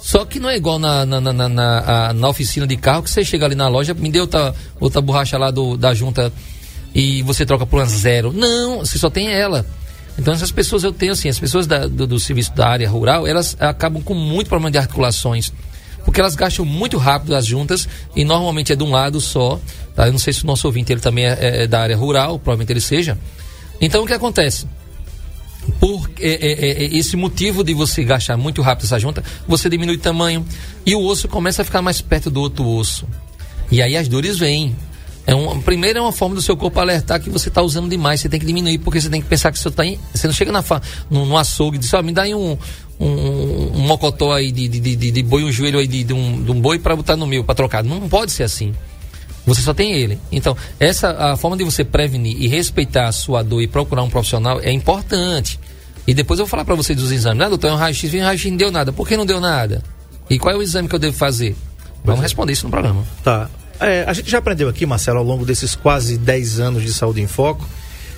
[0.01, 3.23] Só que não é igual na, na, na, na, na oficina de carro, que você
[3.23, 6.31] chega ali na loja, me deu outra, outra borracha lá do, da junta
[6.93, 8.33] e você troca por uma zero.
[8.33, 9.65] Não, você só tem ela.
[10.17, 13.25] Então essas pessoas eu tenho assim, as pessoas da- do, do serviço da área rural,
[13.25, 15.51] elas acabam com muito problema de articulações.
[16.05, 19.59] Porque elas gastam muito rápido as juntas e normalmente é de um lado só.
[19.95, 20.07] Tá?
[20.07, 22.71] Eu não sei se o nosso ouvinte ele também é, é da área rural, provavelmente
[22.71, 23.17] ele seja.
[23.79, 24.67] Então o que acontece?
[25.79, 29.95] por é, é, é, esse motivo de você gastar muito rápido essa junta, você diminui
[29.95, 30.45] o tamanho
[30.85, 33.07] e o osso começa a ficar mais perto do outro osso.
[33.71, 34.75] E aí as dores vêm.
[35.25, 38.19] É um, primeiro é uma forma do seu corpo alertar que você está usando demais,
[38.19, 39.83] você tem que diminuir, porque você tem que pensar que você está
[40.13, 42.57] Você não chega na, fa- no, no açougue e diz, ó, me dá aí um,
[42.99, 46.43] um, um mocotó aí de, de, de, de boi, um joelho aí de, de um,
[46.43, 47.83] de um boi para botar no meu, para trocar.
[47.83, 48.73] Não pode ser assim.
[49.45, 50.19] Você só tem ele.
[50.31, 54.09] Então, essa a forma de você prevenir e respeitar a sua dor e procurar um
[54.09, 55.59] profissional é importante.
[56.05, 57.41] E depois eu vou falar para você dos exames.
[57.45, 58.91] Ah, doutor, é um raio-x, vem um raio-x não deu nada.
[58.91, 59.81] Por que não deu nada?
[60.29, 61.55] E qual é o exame que eu devo fazer?
[62.03, 63.03] Vamos responder isso no programa.
[63.23, 63.49] Tá.
[63.79, 67.21] É, a gente já aprendeu aqui, Marcelo, ao longo desses quase 10 anos de Saúde
[67.21, 67.67] em Foco,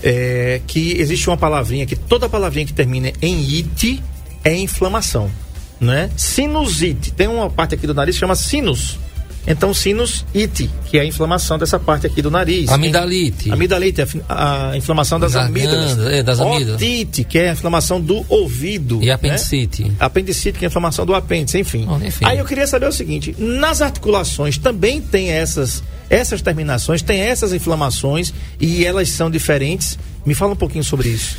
[0.04, 4.04] é, que existe uma palavrinha que toda palavrinha que termina em it
[4.44, 5.32] é inflamação,
[5.80, 6.10] né?
[6.16, 7.12] Sinusite.
[7.12, 9.00] Tem uma parte aqui do nariz que chama sinus.
[9.48, 12.70] Então, sinusite, que é a inflamação dessa parte aqui do nariz.
[12.70, 13.52] Amidalite.
[13.52, 16.00] Amidalite, a, a inflamação das amígdalas.
[16.00, 16.82] é, das amígdalas.
[16.82, 19.00] Otite, que é a inflamação do ouvido.
[19.02, 19.12] E né?
[19.12, 19.92] apendicite.
[20.00, 21.88] apendicite, que é a inflamação do apêndice, enfim.
[22.04, 22.26] Enfim.
[22.26, 27.54] Aí eu queria saber o seguinte: nas articulações também tem essas, essas terminações, tem essas
[27.54, 29.98] inflamações e elas são diferentes.
[30.26, 31.38] Me fala um pouquinho sobre isso.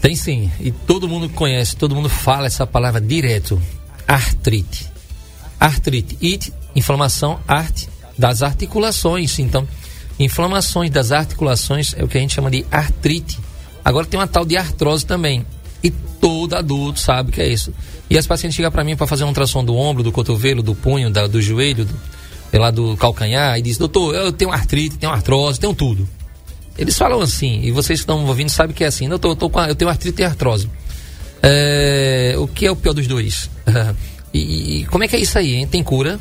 [0.00, 0.50] Tem sim.
[0.60, 3.60] E todo mundo conhece, todo mundo fala essa palavra direto.
[4.06, 4.86] Artrite.
[5.58, 6.18] Artrite.
[6.22, 9.38] It, inflamação, arte das articulações.
[9.38, 9.66] Então,
[10.18, 13.38] inflamações das articulações é o que a gente chama de artrite.
[13.84, 15.44] Agora tem uma tal de artrose também.
[15.82, 17.72] E todo adulto sabe que é isso.
[18.08, 20.74] E as pacientes chegam para mim para fazer um ultrassom do ombro, do cotovelo, do
[20.74, 21.94] punho, da- do joelho, do,
[22.50, 26.08] sei lá, do calcanhar, e diz, doutor, eu tenho artrite, tenho artrose, tenho tudo.
[26.78, 29.08] Eles falam assim, e vocês que estão ouvindo sabem que é assim.
[29.18, 30.68] Tô, eu, tô a- eu tenho artrite e artrose.
[31.42, 33.50] É, o que é o pior dos dois?
[34.32, 35.66] e, e como é que é isso aí, hein?
[35.66, 36.18] Tem cura?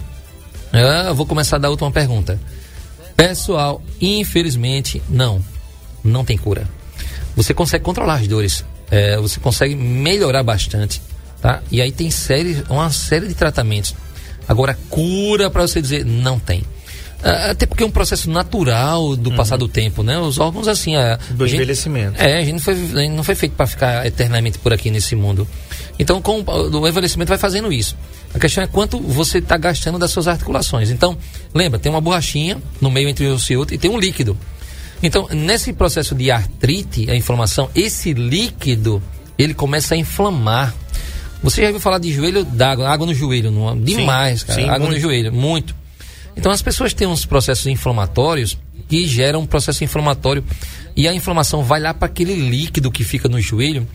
[0.74, 2.40] Ah, vou começar da última pergunta.
[3.16, 5.44] Pessoal, infelizmente, não.
[6.04, 6.68] Não tem cura.
[7.36, 8.66] Você consegue controlar as dores.
[8.92, 11.02] é, você consegue melhorar bastante.
[11.42, 11.62] Tá?
[11.72, 13.94] E aí tem série, uma série de tratamentos.
[14.48, 16.64] Agora, cura para você dizer, não tem.
[17.24, 20.20] Ah, Até porque é um processo natural do passar do tempo, né?
[20.20, 20.96] Os órgãos, assim.
[20.96, 22.22] A, Do a gente- envelhecimento.
[22.22, 24.90] é, a gente não foi, a gente não foi feito para ficar eternamente por aqui
[24.92, 25.48] nesse mundo.
[25.98, 27.96] Então, com o envelhecimento vai fazendo isso.
[28.34, 30.90] A questão é quanto você está gastando das suas articulações.
[30.90, 31.18] Então,
[31.54, 34.38] lembra, tem uma borrachinha no meio entre o osso e outro e tem um líquido.
[35.04, 39.04] Então, nesse processo de artrite, a inflamação, esse líquido,
[39.38, 40.74] ele começa a inflamar.
[41.44, 43.72] Você já ouviu falar de joelho d'água, água no joelho, não?
[43.72, 43.76] é?
[43.76, 45.02] demais, cara, sim, água no muito.
[45.02, 45.76] joelho, muito.
[46.36, 48.58] Então as pessoas têm uns processos inflamatórios
[48.94, 50.44] que geram um processo inflamatório
[50.96, 53.88] e a inflamação vai lá para aquele líquido que fica no joelho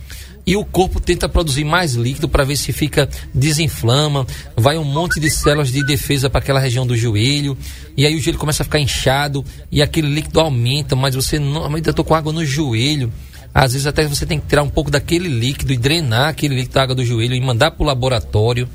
[0.45, 5.17] e o corpo tenta produzir mais líquido para ver se fica desinflama, vai um monte
[5.17, 7.57] de células de defesa para aquela região do joelho
[7.95, 11.77] e aí o joelho começa a ficar inchado e aquele líquido aumenta, mas você não,
[11.77, 13.09] eu tô com água no joelho.
[13.53, 16.73] Às vezes até você tem que tirar um pouco daquele líquido e drenar aquele líquido
[16.73, 18.67] da água do joelho e mandar para o laboratório.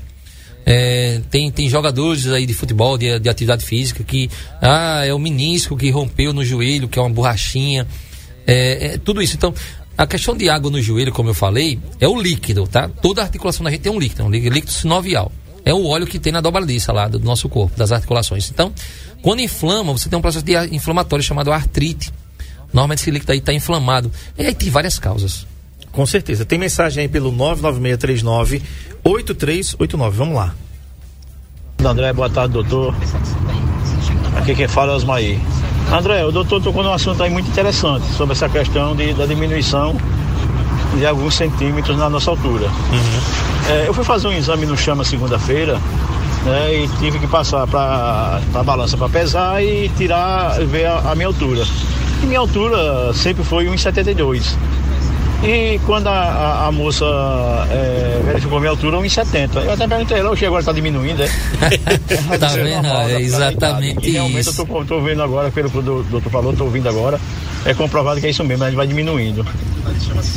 [0.67, 4.31] É, tem, tem jogadores aí de futebol, de, de atividade física, que
[4.63, 7.87] ah, é o menisco que rompeu no joelho, que é uma borrachinha.
[8.47, 9.37] É, é, tudo isso.
[9.37, 9.53] Então,
[9.97, 12.89] a questão de água no joelho, como eu falei, é o líquido, tá?
[12.89, 15.31] Toda articulação da gente tem um líquido, um líquido, sinovial.
[15.65, 18.51] É o óleo que tem na dobradiça lá do nosso corpo, das articulações.
[18.51, 18.73] Então,
[19.23, 22.13] quando inflama, você tem um processo de inflamatório chamado artrite.
[22.73, 24.11] Normalmente esse líquido aí está inflamado.
[24.37, 25.47] E aí tem várias causas.
[25.93, 26.45] Com certeza.
[26.45, 28.63] Tem mensagem aí pelo 99639
[29.05, 30.17] 8389.
[30.17, 30.55] Vamos lá.
[31.85, 32.95] André, boa tarde, doutor.
[34.37, 35.41] Aqui quem fala é Osmaí.
[35.93, 39.95] André, o doutor tocou num assunto aí muito interessante sobre essa questão de, da diminuição
[40.97, 42.69] de alguns centímetros na nossa altura.
[43.69, 45.79] É, eu fui fazer um exame no chama segunda-feira
[46.45, 51.15] né, e tive que passar para a balança para pesar e tirar, ver a, a
[51.15, 51.65] minha altura.
[52.23, 54.57] E minha altura sempre foi 1,72.
[55.45, 57.05] E quando a, a, moça
[57.71, 59.63] é, verificou minha altura, 1,70.
[59.63, 61.29] Eu até perguntei, ela, agora está diminuindo, é?
[62.39, 62.87] tá vendo?
[62.87, 64.67] É exatamente e realmente isso.
[64.67, 67.21] eu estou vendo agora, pelo que o doutor falou, estou ouvindo agora,
[67.67, 69.47] é comprovado que é isso mesmo, a gente vai diminuindo.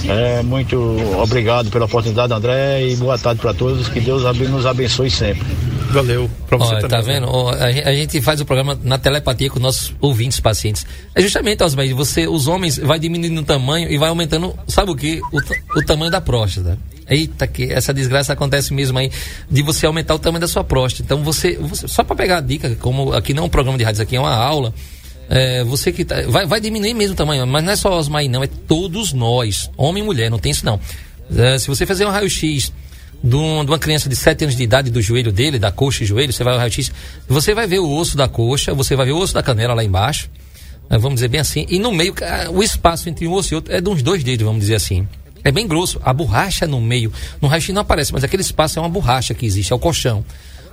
[0.10, 0.78] É, muito
[1.22, 5.48] obrigado pela oportunidade, André, e boa tarde para todos, que Deus nos abençoe sempre.
[5.92, 6.30] Valeu.
[6.48, 6.98] Pra você Olha, também.
[7.00, 7.28] tá vendo?
[7.30, 10.86] Ó, A a gente faz o programa na telepatia com nossos ouvintes, pacientes.
[11.16, 14.96] É justamente, Osmar, você, os homens vai diminuindo o tamanho e vai aumentando, sabe o
[14.96, 15.22] que?
[15.32, 16.78] O, o tamanho da próstata.
[17.10, 19.10] Eita, que essa desgraça acontece mesmo aí,
[19.50, 21.04] de você aumentar o tamanho da sua próstata.
[21.04, 23.84] Então você, você só para pegar a dica, como aqui não é um programa de
[23.86, 24.74] rádio, aqui é uma aula,
[25.30, 28.26] é, você que tá, vai, vai diminuir mesmo o tamanho, mas não é só Osmar
[28.28, 30.80] não, é todos nós, homem e mulher, não tem isso não.
[31.36, 32.74] É, se você fazer um raio-x
[33.24, 36.04] de, um- de uma criança de 7 anos de idade do joelho dele, da coxa
[36.04, 36.92] e joelho, você vai ao raio-x,
[37.28, 39.84] você vai ver o osso da coxa, você vai ver o osso da canela lá
[39.84, 40.30] embaixo,
[40.90, 42.14] né, vamos dizer bem assim, e no meio,
[42.54, 45.08] o espaço entre um osso e outro é de uns dois dedos, vamos dizer assim.
[45.44, 46.00] É bem grosso.
[46.04, 49.46] A borracha no meio, no raio-x não aparece, mas aquele espaço é uma borracha que
[49.46, 50.26] existe, é o colchão.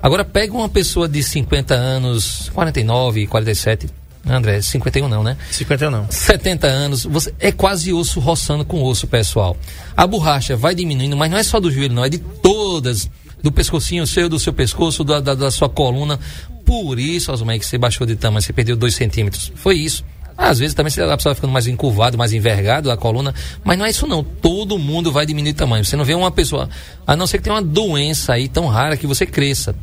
[0.02, 3.86] Agora pega uma pessoa de 50 anos, 49, 47,
[4.26, 5.36] André, 51 não, né?
[5.50, 6.06] 50 não.
[6.10, 9.56] 70 anos, você é quase osso roçando com osso, pessoal.
[9.96, 13.10] A borracha vai diminuindo, mas não é só do joelho, não, é de todas,
[13.42, 16.18] do pescocinho seu, do seu pescoço, da, da, da sua coluna.
[16.64, 19.52] Por isso, Osmar, que você baixou de tamanho, você perdeu 2 centímetros.
[19.56, 20.02] Foi isso.
[20.36, 23.32] Às vezes também você- a pessoa vai ficando mais encurvado, mais envergado a coluna,
[23.62, 24.24] mas não é isso não.
[24.24, 25.84] Todo mundo vai diminuir de tamanho.
[25.84, 26.68] Você não vê uma pessoa,
[27.06, 29.76] a não ser que tenha uma doença aí tão rara que você cresça.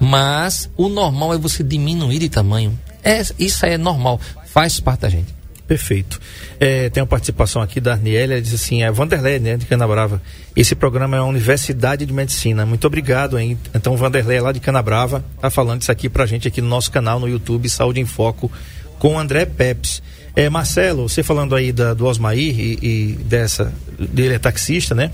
[0.00, 2.78] Mas o normal é você diminuir de tamanho.
[3.02, 5.40] É, isso é normal, faz parte da gente.
[5.70, 6.20] Perfeito.
[6.58, 10.20] É, tem uma participação aqui da Arniela, ela diz assim, é Vanderlei, né, de Canabrava.
[10.56, 12.66] Esse programa é a Universidade de Medicina.
[12.66, 13.56] Muito obrigado, hein?
[13.72, 17.20] Então, Vanderlei, lá de Canabrava, tá falando isso aqui pra gente aqui no nosso canal
[17.20, 18.50] no YouTube, Saúde em Foco,
[18.98, 20.02] com André Peps.
[20.34, 25.12] É, Marcelo, você falando aí da, do Osmair e, e dessa, dele é taxista, né?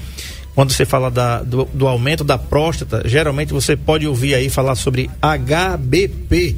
[0.55, 4.75] Quando você fala da, do, do aumento da próstata, geralmente você pode ouvir aí falar
[4.75, 6.57] sobre HBP,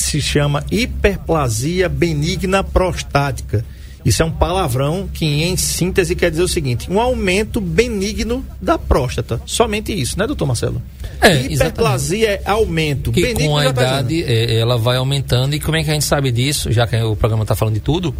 [0.00, 3.64] se chama hiperplasia benigna prostática.
[4.04, 8.78] Isso é um palavrão que, em síntese, quer dizer o seguinte: um aumento benigno da
[8.78, 9.40] próstata.
[9.44, 10.80] Somente isso, né, doutor Marcelo?
[11.20, 13.12] É, hiperplasia é aumento.
[13.12, 15.92] que benigno com a tá idade é, ela vai aumentando e como é que a
[15.92, 18.14] gente sabe disso, já que o programa está falando de tudo,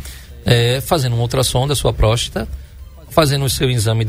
[0.45, 2.47] é fazendo um ultrassom da sua próstata,
[3.09, 4.07] fazendo o seu exame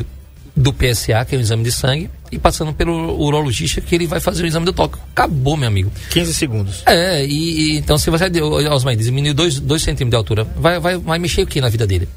[0.55, 4.19] do, PSA, que é o exame de sangue, e passando pelo urologista que ele vai
[4.19, 4.97] fazer o exame do toque.
[5.11, 5.91] Acabou, meu amigo.
[6.11, 6.83] 15 segundos.
[6.85, 8.25] É, e, e então se você
[8.71, 12.07] Osmar diminuir 2 centímetros de altura, vai, vai, vai mexer o que na vida dele?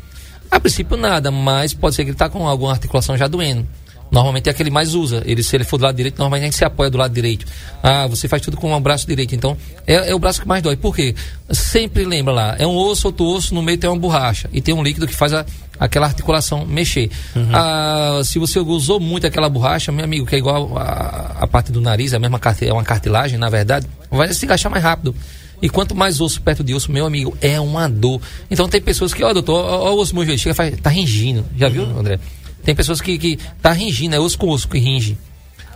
[0.51, 3.67] A princípio nada, mas pode ser que ele está com alguma articulação já doendo.
[4.11, 5.23] Normalmente é aquele mais usa.
[5.27, 7.47] Ele, se ele for do lado direito, normalmente a gente se apoia do lado direito.
[7.83, 9.35] Ah, você faz tudo com o braço direito.
[9.35, 10.77] Então, é, é o braço que mais dói.
[10.77, 11.15] Por quê?
[11.51, 14.49] Sempre lembra lá, é um osso, outro osso, no meio tem uma borracha.
[14.53, 15.45] E tem um líquido que faz a,
[15.79, 17.11] aquela articulação mexer.
[17.53, 21.73] Ah, se você usou muito aquela borracha, meu amigo, que é igual a, a parte
[21.73, 25.15] do nariz, é a mesma é uma cartilagem, na verdade, vai se encaixar mais rápido.
[25.63, 28.21] E quanto mais osso perto de osso, meu amigo, é uma dor.
[28.51, 30.81] Então tem pessoas que, ó, doutor, ó, ó o osso meu joelho, chega e faz,
[30.81, 31.45] tá ringindo.
[31.57, 32.19] Já viu, André?
[32.63, 35.17] Tem pessoas que, que tá ringindo, é osso com osso que ringe.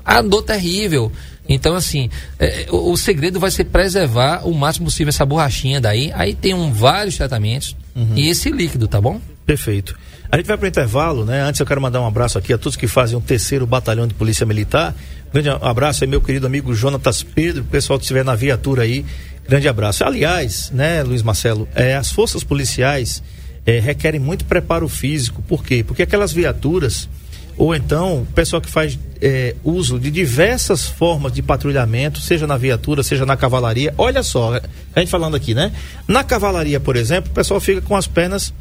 [0.05, 1.13] A dor terrível.
[1.49, 6.11] Então, assim, é, o, o segredo vai ser preservar o máximo possível essa borrachinha daí.
[6.15, 7.75] Aí tem um, vários tratamentos
[8.15, 9.21] e esse líquido, tá bom?
[9.49, 9.99] Perfeito.
[10.31, 11.41] A gente vai para o intervalo, né?
[11.41, 14.13] Antes eu quero mandar um abraço aqui a todos que fazem o terceiro batalhão de
[14.13, 14.95] polícia militar.
[15.33, 19.07] Grande abraço aí, meu querido amigo Jonatas Pedro, pessoal que estiver na viatura aí.
[19.49, 20.05] Grande abraço.
[20.05, 23.23] Aliás, né, Luiz Marcelo, é, as forças policiais
[23.65, 25.41] é, requerem muito preparo físico.
[25.41, 25.83] Por quê?
[25.83, 27.09] Porque aquelas viaturas,
[27.57, 32.59] ou então o pessoal que faz é, uso de diversas formas de patrulhamento, seja na
[32.59, 33.95] viatura, seja na cavalaria.
[33.97, 34.61] Olha só,
[34.95, 35.73] a gente falando aqui, né?
[36.07, 38.53] Na cavalaria, por exemplo, o pessoal fica com as pernas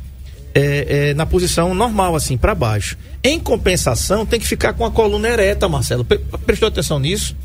[0.60, 2.98] é, é, na posição normal, assim, para baixo.
[3.24, 6.04] Em compensação, tem que ficar com a coluna ereta, Marcelo.
[6.04, 7.36] Pre- Prestou atenção nisso?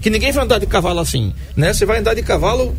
[0.00, 1.74] Que ninguém vai andar de cavalo assim, né?
[1.74, 2.74] Você vai andar de cavalo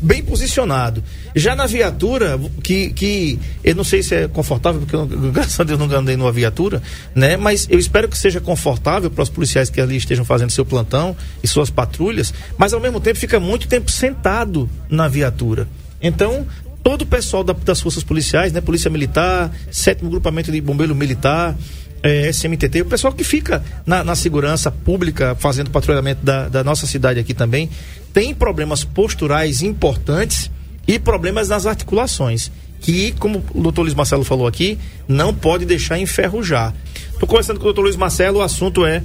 [0.00, 1.02] bem posicionado.
[1.34, 5.64] Já na viatura, que, que eu não sei se é confortável, porque eu, graças a
[5.64, 6.82] Deus nunca andei numa viatura,
[7.14, 7.36] né?
[7.36, 11.16] Mas eu espero que seja confortável para os policiais que ali estejam fazendo seu plantão
[11.42, 15.66] e suas patrulhas, mas ao mesmo tempo fica muito tempo sentado na viatura.
[16.00, 16.46] Então,
[16.88, 18.62] todo o pessoal da- das forças policiais, né?
[18.62, 21.54] Polícia Militar, sétimo grupamento de bombeiro militar,
[22.02, 26.86] é, SMTT, o pessoal que fica na, na segurança pública fazendo patrulhamento da, da nossa
[26.86, 27.68] cidade aqui também,
[28.14, 30.50] tem problemas posturais importantes
[30.86, 32.50] e problemas nas articulações.
[32.80, 36.72] Que, como o doutor Luiz Marcelo falou aqui, não pode deixar enferrujar.
[37.12, 39.02] Estou conversando com o doutor Luiz Marcelo, o assunto é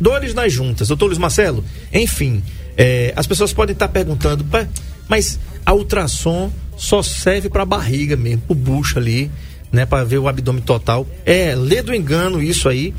[0.00, 0.88] dores nas juntas.
[0.88, 2.42] Doutor Luiz Marcelo, enfim,
[2.74, 4.66] é, as pessoas podem estar perguntando, "Pá,
[5.08, 9.30] mas a ultrassom só serve para barriga mesmo, pro bucho ali,
[9.72, 11.06] né, para ver o abdômen total.
[11.24, 12.94] É lê do engano isso aí.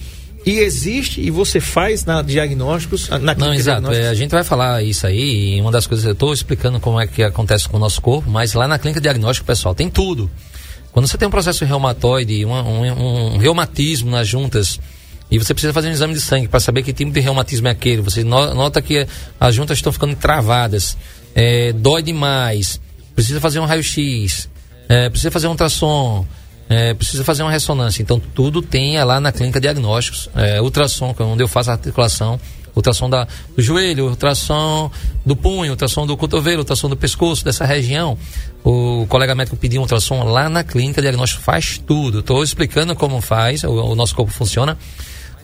[0.46, 3.91] E existe, e você faz na diagnósticos, na Não, exato.
[3.91, 7.00] É, a gente vai falar isso aí, e uma das coisas, eu estou explicando como
[7.00, 10.30] é que acontece com o nosso corpo, mas lá na clínica diagnóstico, pessoal, tem tudo.
[10.91, 14.80] Quando você tem um processo reumatoide, um, um, um reumatismo nas juntas,
[15.32, 17.72] e você precisa fazer um exame de sangue para saber que tipo de reumatismo é
[17.72, 19.08] aquele, você nota que
[19.39, 20.96] as juntas estão ficando travadas,
[21.36, 22.80] é, dói demais,
[23.13, 24.50] precisa fazer um raio-x,
[24.88, 26.26] é, precisa fazer um ultrassom,
[26.69, 28.02] é, precisa fazer uma ressonância.
[28.02, 30.30] Então, tudo tem lá na clínica diagnósticos.
[30.34, 32.39] É, ultrassom, é onde eu faço a articulação,
[32.76, 34.89] ultrassom da, do joelho, ultrassom
[35.26, 38.17] do punho, ultrassom do cotovelo, ultrassom do pescoço, dessa região.
[38.63, 42.19] O colega médico pediu um ultrassom lá na clínica diagnóstico, faz tudo.
[42.19, 44.78] Estou explicando como faz, o, o nosso corpo funciona.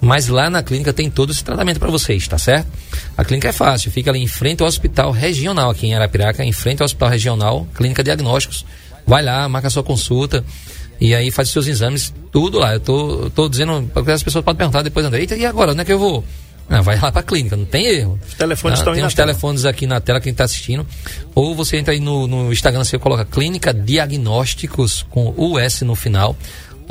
[0.01, 2.67] Mas lá na clínica tem todo esse tratamento para vocês, tá certo?
[3.15, 6.51] A clínica é fácil, fica ali em frente ao hospital regional, aqui em Arapiraca, em
[6.51, 8.65] frente ao hospital regional, clínica diagnósticos.
[9.05, 10.43] Vai lá, marca sua consulta.
[10.99, 12.73] E aí faz os seus exames, tudo lá.
[12.73, 15.85] Eu tô, tô dizendo, porque as pessoas podem perguntar depois, André, e agora, onde é
[15.85, 16.23] que eu vou?
[16.69, 18.17] Não, vai lá para a clínica, não tem erro.
[18.25, 20.87] Os telefones ah, estão Tem uns telefones aqui na tela, quem está assistindo.
[21.35, 26.35] Ou você entra aí no, no Instagram, você coloca Clínica Diagnósticos com US no final.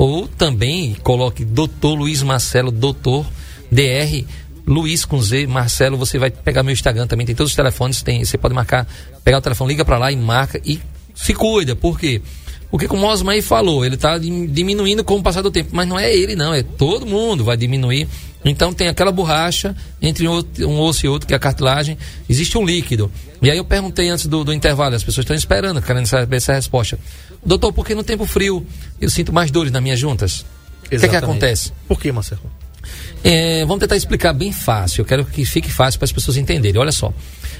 [0.01, 3.23] Ou também coloque Doutor Luiz Marcelo, Doutor
[3.71, 4.25] DR
[4.65, 8.25] Luiz com Z, Marcelo, você vai pegar meu Instagram também, tem todos os telefones, tem,
[8.25, 8.87] você pode marcar,
[9.23, 10.79] pegar o telefone, liga para lá e marca e
[11.13, 12.19] se cuida, por quê?
[12.71, 15.69] Porque como o Osmar falou, ele está diminuindo com o passar do tempo.
[15.73, 16.53] Mas não é ele, não.
[16.53, 18.07] É todo mundo vai diminuir.
[18.45, 21.97] Então tem aquela borracha entre um osso e outro, que é a cartilagem.
[22.29, 23.11] Existe um líquido.
[23.41, 26.53] E aí eu perguntei antes do, do intervalo, as pessoas estão esperando, querendo saber essa
[26.53, 26.97] resposta.
[27.43, 28.65] Doutor, por que no tempo frio
[28.99, 30.45] eu sinto mais dores nas minhas juntas?
[30.85, 31.71] O que, é que acontece?
[31.87, 32.41] Por que, Marcelo?
[33.23, 35.01] É, vamos tentar explicar bem fácil.
[35.01, 36.79] Eu quero que fique fácil para as pessoas entenderem.
[36.79, 37.13] Olha só.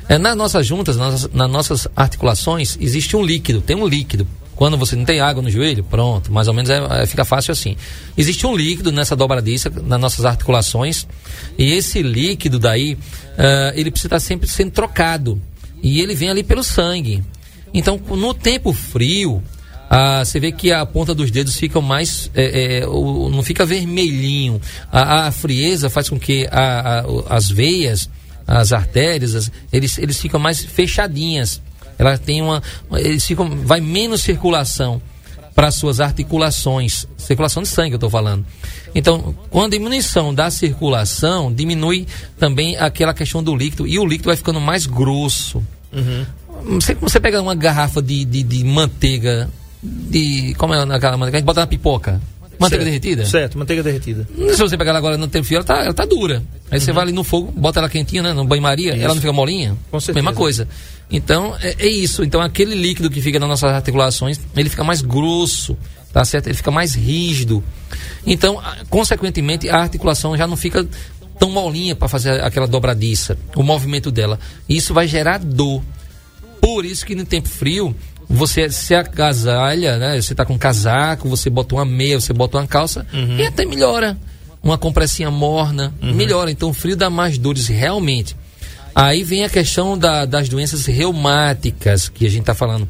[0.09, 4.27] É, nas nossas juntas, nas, nas nossas articulações, existe um líquido, tem um líquido
[4.61, 7.51] quando você não tem água no joelho, pronto, mais ou menos é, é, fica fácil
[7.51, 7.75] assim.
[8.15, 11.07] Existe um líquido nessa dobradiça, nas nossas articulações,
[11.57, 15.41] e esse líquido daí, uh, ele precisa estar sempre sendo trocado.
[15.81, 17.23] E ele vem ali pelo sangue.
[17.73, 19.41] Então, no tempo frio,
[19.93, 22.31] ah, você vê que a ponta dos dedos fica mais.
[22.33, 24.61] É, é, o, não fica vermelhinho.
[24.89, 28.09] A, a, frieza faz com que a, a, as veias,
[28.47, 31.61] as artérias, as, eles, eles ficam mais fechadinhas
[32.01, 32.63] ela tem uma.
[32.93, 34.99] Eles ficam, vai menos circulação
[35.53, 38.43] para as suas articulações, circulação de sangue, eu estou falando.
[38.95, 42.07] Então, com a diminuição da circulação, diminui
[42.39, 45.61] também aquela questão do líquido e o líquido vai ficando mais grosso.
[45.93, 46.25] Uhum.
[46.79, 49.47] Você, você pega uma garrafa de, de, de manteiga,
[49.81, 50.53] de.
[50.57, 51.37] Como é aquela manteiga?
[51.37, 52.21] A gente bota na pipoca.
[52.59, 53.25] Manteiga certo, derretida?
[53.25, 54.27] Certo, manteiga derretida.
[54.53, 56.43] Se você pegar ela agora no tempo frio, ela tá, ela tá dura.
[56.69, 56.85] Aí uhum.
[56.85, 58.33] você vai ali no fogo, bota ela quentinha, né?
[58.33, 59.75] No banho-maria, ela não fica molinha?
[59.89, 60.23] Com certeza.
[60.23, 60.67] Mesma coisa.
[61.09, 62.23] Então, é, é, isso.
[62.23, 65.75] Então, aquele líquido que fica nas nossas articulações, ele fica mais grosso,
[66.13, 66.47] tá certo?
[66.47, 67.63] Ele fica mais rígido.
[68.27, 70.87] Então, consequentemente, a articulação já não fica
[71.39, 74.39] tão molinha para fazer aquela dobradiça, o movimento dela.
[74.69, 75.81] Isso vai gerar dor.
[76.61, 77.95] Por isso que no tempo frio,
[78.31, 80.21] você se agasalha, né?
[80.21, 83.37] Você tá com um casaco, você bota uma meia, você bota uma calça uhum.
[83.37, 84.17] e até melhora.
[84.63, 86.13] Uma compressinha morna, uhum.
[86.13, 86.51] melhora.
[86.51, 88.35] Então o frio dá mais dores realmente.
[88.93, 92.87] Aí vem a questão da, das doenças reumáticas que a gente está falando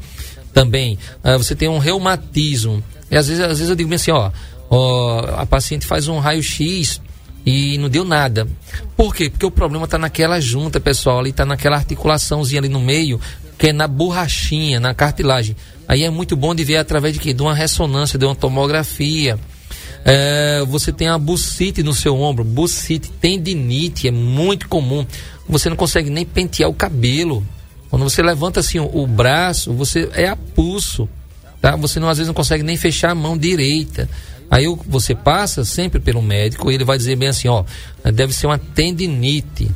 [0.52, 0.98] também.
[1.24, 2.82] Uh, você tem um reumatismo.
[3.10, 4.30] E às vezes, às vezes eu digo assim, ó,
[4.68, 7.00] ó a paciente faz um raio-x
[7.44, 8.46] e não deu nada.
[8.96, 9.30] Por quê?
[9.30, 13.20] Porque o problema está naquela junta, pessoal, ali está naquela articulaçãozinha ali no meio,
[13.62, 15.54] que é na borrachinha, na cartilagem.
[15.86, 17.32] Aí é muito bom de ver através de quê?
[17.32, 19.38] De uma ressonância, de uma tomografia.
[20.04, 25.06] É, você tem a bucite no seu ombro, bucite, tendinite, é muito comum.
[25.48, 27.46] Você não consegue nem pentear o cabelo.
[27.88, 31.08] Quando você levanta assim o, o braço, você é a pulso,
[31.60, 31.76] tá?
[31.76, 34.10] Você não, às vezes não consegue nem fechar a mão direita.
[34.50, 37.62] Aí você passa sempre pelo médico e ele vai dizer bem assim, ó,
[38.12, 39.70] deve ser uma tendinite.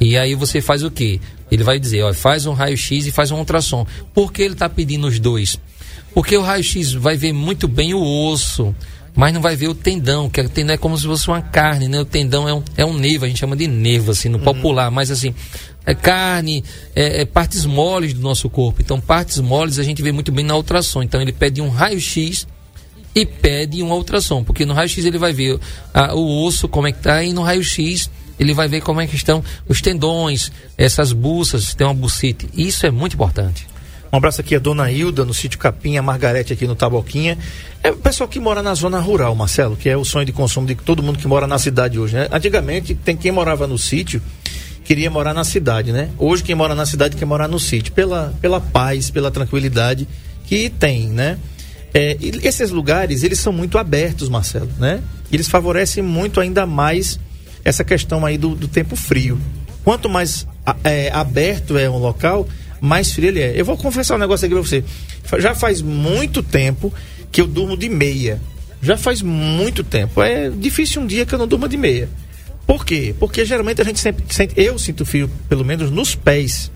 [0.00, 1.20] E aí você faz o quê?
[1.54, 3.86] Ele vai dizer, ó, faz um raio-x e faz um ultrassom.
[4.12, 5.58] Por que ele está pedindo os dois?
[6.12, 8.74] Porque o raio-x vai ver muito bem o osso,
[9.14, 11.86] mas não vai ver o tendão, que o tendão é como se fosse uma carne,
[11.86, 12.00] né?
[12.00, 14.44] O tendão é um, é um nervo, a gente chama de nervo, assim, no uhum.
[14.44, 15.32] popular, mas assim,
[15.86, 16.64] é carne,
[16.94, 18.82] é, é, partes moles do nosso corpo.
[18.82, 21.02] Então, partes moles a gente vê muito bem na ultrassom.
[21.02, 22.46] Então, ele pede um raio-x
[23.14, 25.60] e pede um ultrassom, porque no raio-x ele vai ver
[25.92, 29.06] a, o osso como é que tá, e no raio-x ele vai ver como é
[29.06, 32.48] que estão os tendões, essas buças, se tem uma bucite.
[32.54, 33.66] Isso é muito importante.
[34.14, 37.36] Um abraço aqui a Dona Hilda, no sítio Capim, a Margarete aqui no Taboquinha.
[37.82, 40.68] É o pessoal que mora na zona rural, Marcelo, que é o sonho de consumo
[40.68, 42.28] de todo mundo que mora na cidade hoje, né?
[42.30, 44.22] Antigamente, tem quem morava no sítio,
[44.84, 46.10] queria morar na cidade, né?
[46.16, 50.06] Hoje, quem mora na cidade quer morar no sítio, pela, pela paz, pela tranquilidade
[50.46, 51.36] que tem, né?
[51.92, 55.02] É, esses lugares, eles são muito abertos, Marcelo, né?
[55.32, 57.18] Eles favorecem muito ainda mais
[57.64, 59.40] essa questão aí do, do tempo frio.
[59.82, 60.46] Quanto mais
[60.82, 62.48] é, aberto é um local,
[62.80, 63.52] mais frio ele é.
[63.58, 64.84] Eu vou confessar um negócio aqui pra você.
[65.40, 66.92] Já faz muito tempo
[67.32, 68.40] que eu durmo de meia.
[68.82, 70.22] Já faz muito tempo.
[70.22, 72.08] É difícil um dia que eu não durma de meia.
[72.66, 73.14] Por quê?
[73.18, 76.70] Porque geralmente a gente sempre sente, eu sinto frio, pelo menos nos pés.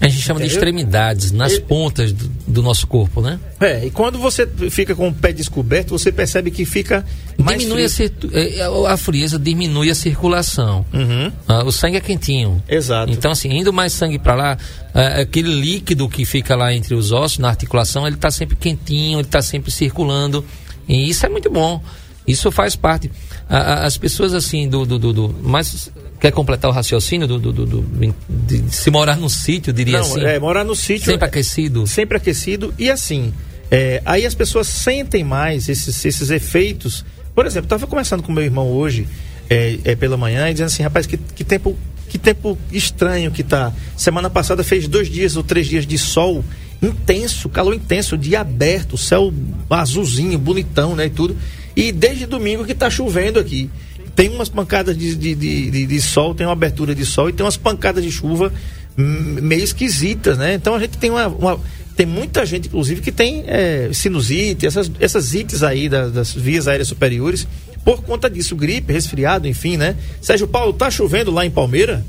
[0.00, 3.38] A gente chama de extremidades, nas Eu- pontas do, do nosso corpo, né?
[3.60, 7.04] É, e quando você fica com o pé descoberto, você percebe que fica
[7.36, 8.08] mais diminui a, frio.
[8.08, 10.86] cir- eh, a frieza diminui a circulação.
[10.94, 11.32] Uhum.
[11.48, 12.62] Ah, o sangue é quentinho.
[12.68, 13.10] Exato.
[13.12, 14.58] Então, assim, indo mais sangue para lá,
[14.94, 19.18] ah, aquele líquido que fica lá entre os ossos, na articulação, ele está sempre quentinho,
[19.18, 20.44] ele está sempre circulando.
[20.88, 21.82] E isso é muito bom.
[22.26, 23.10] Isso faz parte.
[23.48, 24.86] Ah, as pessoas, assim, do.
[24.86, 25.90] do, do, do- mas
[26.20, 30.04] quer completar o raciocínio do, do, do- do- de, se morar no sítio, diria Não,
[30.04, 30.20] assim.
[30.24, 31.86] é, morar no sítio sempre é- aquecido.
[31.86, 32.74] sempre aquecido.
[32.78, 33.32] E assim
[33.70, 37.04] é, aí as pessoas sentem mais esses, esses efeitos.
[37.34, 39.06] Por exemplo estava conversando com meu irmão hoje
[39.48, 41.76] é, é, pela manhã e dizendo assim rapaz que, que tempo
[42.08, 43.72] que tempo estranho que tá.
[43.96, 46.42] Semana passada fez dois dias ou três dias de sol
[46.80, 49.32] intenso calor intenso dia aberto céu
[49.68, 51.36] azulzinho bonitão né e tudo.
[51.76, 53.70] E desde domingo que tá chovendo aqui
[54.18, 57.46] tem umas pancadas de, de, de, de- sol, tem uma abertura de sol e tem
[57.46, 58.52] umas pancadas de chuva
[58.98, 60.54] hum, meio esquisitas, né?
[60.54, 61.28] Então a gente tem uma.
[61.28, 61.60] uma-
[61.94, 66.66] tem muita gente, inclusive, que tem é, sinusite, essas, essas ites aí das, das vias
[66.66, 67.46] aéreas superiores,
[67.84, 69.94] por conta disso, gripe, resfriado, enfim, né?
[70.20, 72.04] Sérgio Paulo, tá chovendo lá em Palmeira?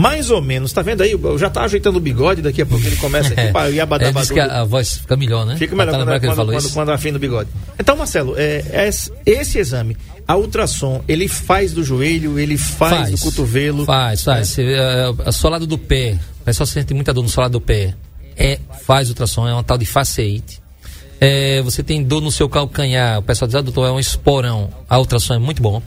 [0.00, 1.12] Mais ou menos, tá vendo aí?
[1.12, 4.30] Eu já tá ajeitando o bigode, daqui a pouco ele começa aqui para É, diz
[4.30, 5.56] que a, a voz fica melhor, né?
[5.58, 6.72] Fica melhor Tá quando, ele quando, quando, isso?
[6.72, 7.50] quando afina o bigode.
[7.78, 13.18] Então, Marcelo, é, é esse- exame, a ultrassom, ele faz do joelho, ele faz, do
[13.18, 13.84] cotovelo.
[13.84, 14.48] Faz, faz.
[14.48, 16.18] Você vê, é, é, solado do pé.
[16.40, 17.94] O pessoal sente muita dor no solado do pé.
[18.38, 20.62] É, faz ultrassom, é uma tal de faceite.
[21.20, 23.18] É, você tem dor no seu calcanhar.
[23.18, 24.70] O pessoal diz, ah, doutor, é um esporão.
[24.88, 25.82] A ultrassom é muito bom.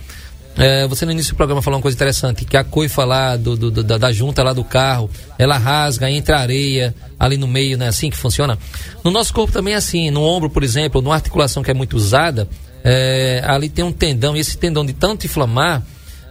[0.55, 3.55] É, você no início do programa falou uma coisa interessante, que a coifa lá do,
[3.57, 7.87] do- do- da, junta lá do carro, ela rasga, entra areia ali no meio, né?
[7.87, 8.57] Assim que funciona.
[9.03, 11.97] No nosso corpo também é assim, no ombro, por exemplo, numa articulação que é muito
[11.97, 12.47] usada,
[12.83, 15.81] é, ali tem um tendão, e esse tendão de tanto inflamar,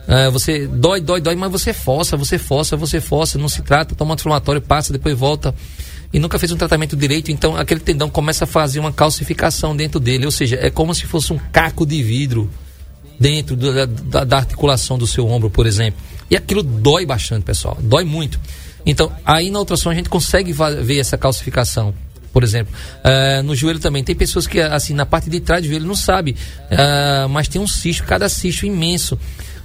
[0.06, 3.94] é, você dói, dói, dói, mas você força, você força, você força, não se trata,
[3.96, 5.52] toma anti-inflamatório, passa, depois volta.
[6.12, 9.98] E nunca fez um tratamento direito, então aquele tendão começa a fazer uma calcificação dentro
[9.98, 12.48] dele, ou seja, é como se fosse um caco de vidro
[13.18, 16.00] dentro da, da- da articulação do seu ombro, por exemplo.
[16.30, 18.38] E aquilo dói bastante, pessoal, dói muito.
[18.84, 20.52] Então, aí na ultrassom a gente consegue
[20.82, 21.94] ver essa calcificação.
[22.32, 22.72] Por exemplo,
[23.04, 24.02] Eh, no joelho também.
[24.02, 26.34] Tem pessoas que, assim, na parte de trás do joelho não sabe,
[26.70, 29.18] eh, mas tem um cisto, cada cisto imenso.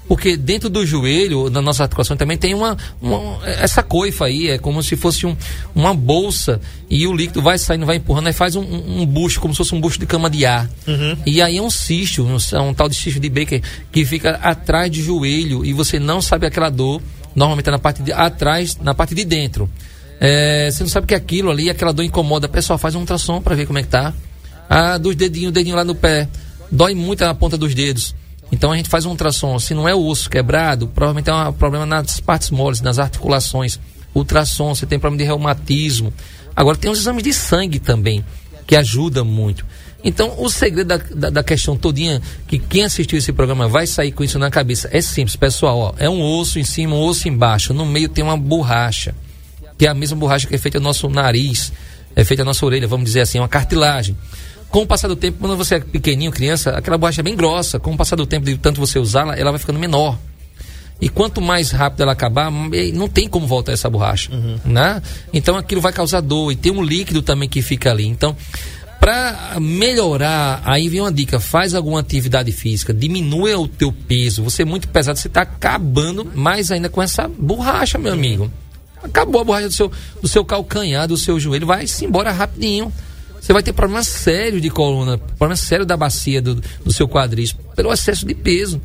[0.08, 4.58] Porque dentro do joelho, na nossa articulação, também tem uma, uma- essa coifa aí, é
[4.58, 5.36] como se fosse um,
[5.76, 9.54] uma bolsa e o líquido vai saindo, vai empurrando, aí faz um, um, bucho, como
[9.54, 10.70] se fosse um bucho de cama de ar.
[11.26, 14.32] E aí é um cisto, um, é um tal de cisto de Baker, que fica
[14.42, 17.02] atrás do joelho e você não sabe aquela dor,
[17.36, 19.70] normalmente é na parte de atrás, na parte de dentro.
[20.20, 22.48] É, você não sabe que aquilo ali, aquela dor incomoda.
[22.48, 24.14] Pessoal, faz um ultrassom para ver como é que tá.
[24.70, 26.28] Ah, dos dedinhos, dedinho lá no pé.
[26.72, 28.16] Dói muito a ponta dos dedos.
[28.52, 29.60] Então a gente faz um ultrassom.
[29.60, 33.80] Se não é o osso quebrado, provavelmente é um problema nas partes moles, nas articulações.
[34.16, 36.14] Ultrassom, você tem problema de reumatismo.
[36.56, 38.26] Agora tem os exames de sangue também,
[38.66, 39.66] que ajuda muito.
[40.04, 44.12] Então, o segredo da, da, da questão todinha, que quem assistiu esse programa vai sair
[44.12, 45.78] com isso na cabeça, é simples, pessoal.
[45.78, 47.74] Ó, é um osso em cima, um osso embaixo.
[47.74, 49.14] No meio tem uma borracha
[49.78, 51.72] que é a mesma borracha que é feita no nosso nariz,
[52.16, 54.18] é feita na nossa orelha, vamos dizer assim, uma cartilagem.
[54.70, 57.80] Com o passar do tempo, quando você é pequenininho, criança, aquela borracha é bem grossa.
[57.80, 60.18] Com o passar do tempo, de tanto você usá-la, ela vai ficando menor.
[61.00, 62.52] E quanto mais rápido ela acabar,
[62.94, 64.32] não tem como voltar essa borracha,
[64.66, 65.02] né?
[65.32, 68.08] Então aquilo vai causar dor e tem um líquido também que fica ali.
[68.08, 68.36] Então,
[69.00, 74.44] para melhorar, aí vem uma dica: faz alguma atividade física, diminua o teu peso.
[74.44, 78.52] Você é muito pesado, você está acabando mais ainda com essa borracha, meu amigo.
[79.04, 82.92] Acabou a borracha do seu, do seu calcanhar, do seu joelho, vai-se embora rapidinho.
[83.48, 87.56] Você vai ter problema sério de coluna, problema sério da bacia do, do seu quadris,
[87.78, 88.82] pelo excesso de peso.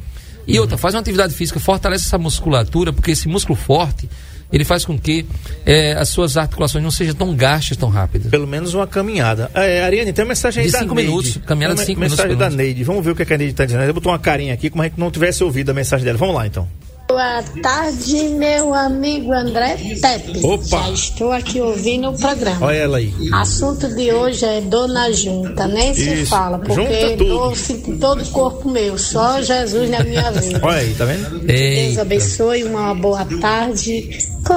[0.46, 4.08] E outra, faz uma atividade física, fortalece essa musculatura, porque esse músculo forte,
[4.52, 5.26] ele faz com que
[5.66, 8.30] eh, as suas articulações não sejam tão gastas tão rápido.
[8.30, 9.50] Pelo menos uma caminhada.
[9.52, 11.10] É, Ariane, tem uma mensagem aí De da cinco Neide.
[11.10, 12.48] minutos, caminhada de cinco minutos, Mensagem da.
[12.48, 12.84] Neide.
[12.84, 13.82] Vamos ver o que a Neide está dizendo.
[13.82, 16.18] Ela botou uma carinha aqui, como a gente não tivesse ouvido a mensagem dela.
[16.18, 16.68] Vamos lá, então.
[17.08, 20.44] Boa tarde, meu amigo André Pepe.
[20.44, 20.64] Opa!
[20.64, 22.66] Já estou aqui ouvindo o programa.
[22.66, 23.12] Olha ela aí.
[23.32, 26.30] Assunto de hoje é dor na junta, nem se Isso.
[26.30, 30.60] fala, porque em todo o corpo meu, só Jesus na minha vida.
[30.64, 31.38] Olha aí, tá vendo?
[31.40, 32.02] Deus Eita.
[32.02, 34.54] abençoe, uma boa tarde com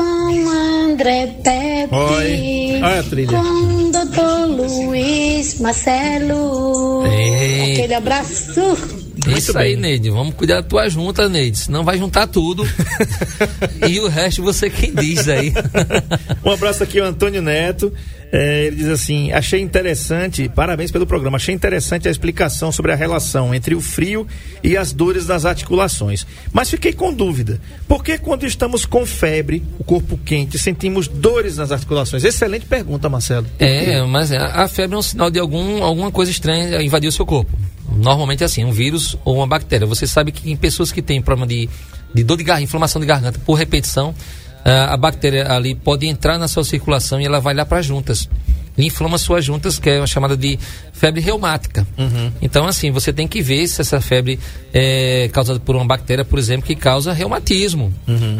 [0.88, 1.94] André Pepe.
[1.94, 2.82] Oi.
[2.82, 3.38] Olha a trilha.
[3.38, 4.48] Com Dr.
[4.48, 5.16] Luiz
[5.46, 7.04] Luiz Marcelo.
[7.04, 9.05] Aquele abraço.
[9.28, 10.10] Isso aí, Neide.
[10.10, 11.58] Vamos cuidar da tua junta, Neide.
[11.58, 12.68] Senão vai juntar tudo.
[13.88, 15.54] e o resto você quem diz aí.
[16.44, 17.94] Um abraço aqui ao Antônio Neto.
[18.32, 22.96] É, ele diz assim: achei interessante, parabéns pelo programa, achei interessante a explicação sobre a
[22.96, 24.28] relação entre o frio
[24.64, 26.26] e as dores das articulações.
[26.52, 27.62] Mas fiquei com dúvida.
[27.88, 32.24] Por que quando estamos com febre, o corpo quente, sentimos dores nas articulações?
[32.24, 33.48] Excelente pergunta, Marcelo.
[33.60, 37.12] É, mas a a febre é um sinal de algum, alguma coisa estranha invadir o
[37.12, 37.52] seu corpo.
[37.96, 39.88] Normalmente é assim, um vírus ou uma bactéria.
[39.88, 41.70] Você sabe que em pessoas que têm problema de,
[42.14, 44.14] de dor de garganta, inflamação de garganta por repetição,
[44.66, 47.86] ah, a bactéria ali pode entrar na sua circulação e ela vai lá para as
[47.86, 48.28] juntas.
[48.78, 50.60] E inflama suas juntas, que é uma chamada de
[50.92, 51.88] febre reumática.
[52.42, 54.38] Então, assim, você tem que ver se essa febre
[54.74, 57.94] é causada por uma bactéria, por exemplo, que causa reumatismo.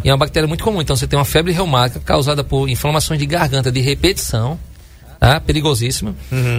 [0.04, 0.82] E é uma bactéria muito comum.
[0.82, 4.60] Então, você tem uma febre reumática causada por inflamações de garganta de repetição,
[5.20, 5.40] tá?
[5.40, 6.16] perigosíssima.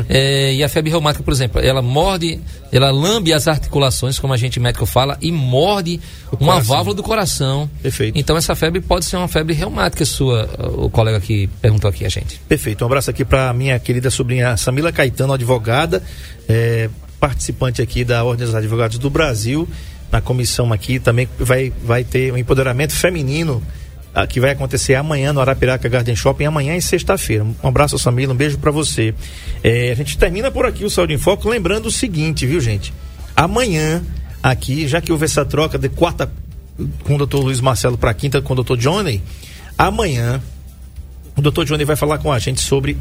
[0.08, 2.40] É, e a febre reumática, por exemplo, ela morde,
[2.72, 6.00] ela lambe as articulações, como a gente médico fala, e morde
[6.40, 7.68] uma válvula do coração.
[7.82, 8.18] Perfeito.
[8.18, 12.08] Então essa febre pode ser uma febre reumática sua, o colega que perguntou aqui a
[12.08, 12.40] gente.
[12.48, 12.82] Perfeito.
[12.82, 16.02] Um abraço aqui para minha querida sobrinha Samila Caetano, advogada,
[16.48, 16.88] é,
[17.18, 19.68] participante aqui da Ordem dos Advogados do Brasil,
[20.10, 23.62] na comissão aqui também vai, vai ter um empoderamento feminino
[24.16, 27.44] ah, que vai acontecer amanhã no Arapiraca Garden Shopping, amanhã e sexta-feira.
[27.44, 29.14] Um abraço, Samila, um beijo para você.
[29.62, 32.94] É, a gente termina por aqui o Saúde em Foco, lembrando o seguinte, viu, gente?
[33.36, 34.02] Amanhã,
[34.42, 36.32] aqui, já que houve essa troca de quarta
[37.04, 39.22] com o doutor Luiz Marcelo para quinta com o doutor Johnny,
[39.76, 40.40] amanhã
[41.36, 42.96] o doutor Johnny vai falar com a gente sobre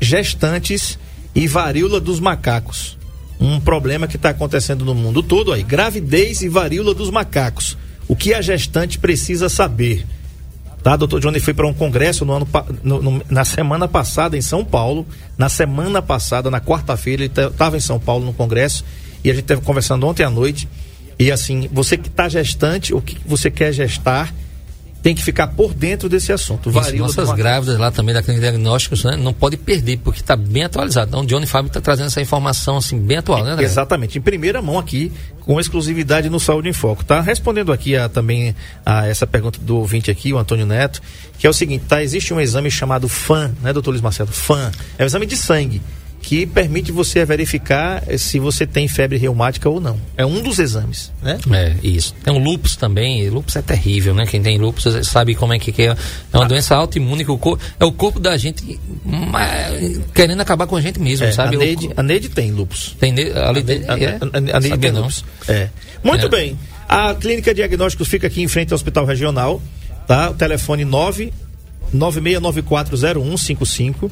[0.00, 0.98] gestantes
[1.32, 2.98] e varíola dos macacos.
[3.38, 5.62] Um problema que está acontecendo no mundo todo aí.
[5.62, 7.78] Gravidez e varíola dos macacos.
[8.08, 10.04] O que a gestante precisa saber?
[10.86, 12.48] Tá, doutor Johnny foi para um congresso no ano,
[12.84, 15.04] no- no- na semana passada em São Paulo.
[15.36, 18.84] Na semana passada, na quarta-feira, ele estava em São Paulo no congresso
[19.24, 20.68] e a gente esteve conversando ontem à noite.
[21.18, 24.32] E assim, você que está gestante, o que você quer gestar,
[25.06, 26.68] tem que ficar por dentro desse assunto.
[26.68, 30.18] Isso, Varíola nossas grávidas lá também da clínica de diagnósticos, né, não pode perder, porque
[30.18, 31.10] está bem atualizado.
[31.10, 33.64] Então o Johnny Fábio está trazendo essa informação assim, bem atual, né, André?
[33.64, 37.20] Exatamente, em primeira mão aqui, com exclusividade no Saúde em Foco, tá?
[37.20, 38.52] Respondendo aqui a, também
[38.84, 41.00] a essa pergunta do ouvinte aqui, o Antônio Neto,
[41.38, 42.02] que é o seguinte, tá?
[42.02, 44.32] Existe um exame chamado FAN, né, doutor Luiz Marcelo?
[44.32, 44.72] FAN.
[44.98, 45.80] É um exame de sangue
[46.26, 49.96] que permite você verificar se você tem febre reumática ou não.
[50.16, 51.38] É um dos exames, né?
[51.52, 52.12] É, isso.
[52.24, 54.26] Tem o lupus também, lupus é terrível, né?
[54.26, 55.94] Quem tem lupus sabe como é que é.
[56.32, 58.80] É uma doença autoimune que o corpo, é o corpo da gente
[60.12, 61.54] querendo acabar com a gente mesmo, É, sabe?
[61.54, 62.96] a, Neide, a Neide tem lupus.
[62.98, 63.30] tem ali
[63.86, 64.18] A, a, é?
[64.52, 65.02] a, a Neide tem não.
[65.02, 65.24] lupus.
[65.46, 65.68] É.
[66.02, 66.28] Muito É.
[66.28, 66.58] bem.
[66.88, 69.62] A clínica de diagnósticos fica aqui em frente ao Hospital Regional,
[70.08, 70.30] tá?
[70.30, 71.32] O telefone 9
[71.94, 74.10] 96940155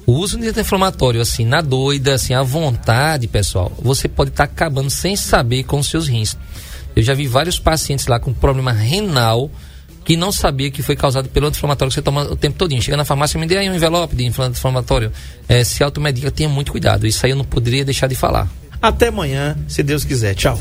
[0.06, 4.90] O uso de anti-inflamatório, assim, na doida, assim, à vontade, pessoal, você pode estar acabando
[4.90, 6.38] sem saber com os seus rins.
[6.96, 9.50] Eu já vi vários pacientes lá com problema renal
[10.06, 12.82] que não sabia que foi causado pelo anti-inflamatório que você toma o tempo todinho.
[12.82, 15.12] Chega na farmácia, me dê aí um envelope de anti-inflamatório.
[15.50, 17.08] É, se automedica, tenha muito cuidado.
[17.08, 18.48] Isso aí eu não poderia deixar de falar.
[18.80, 20.36] Até amanhã, se Deus quiser.
[20.36, 20.60] Tchau.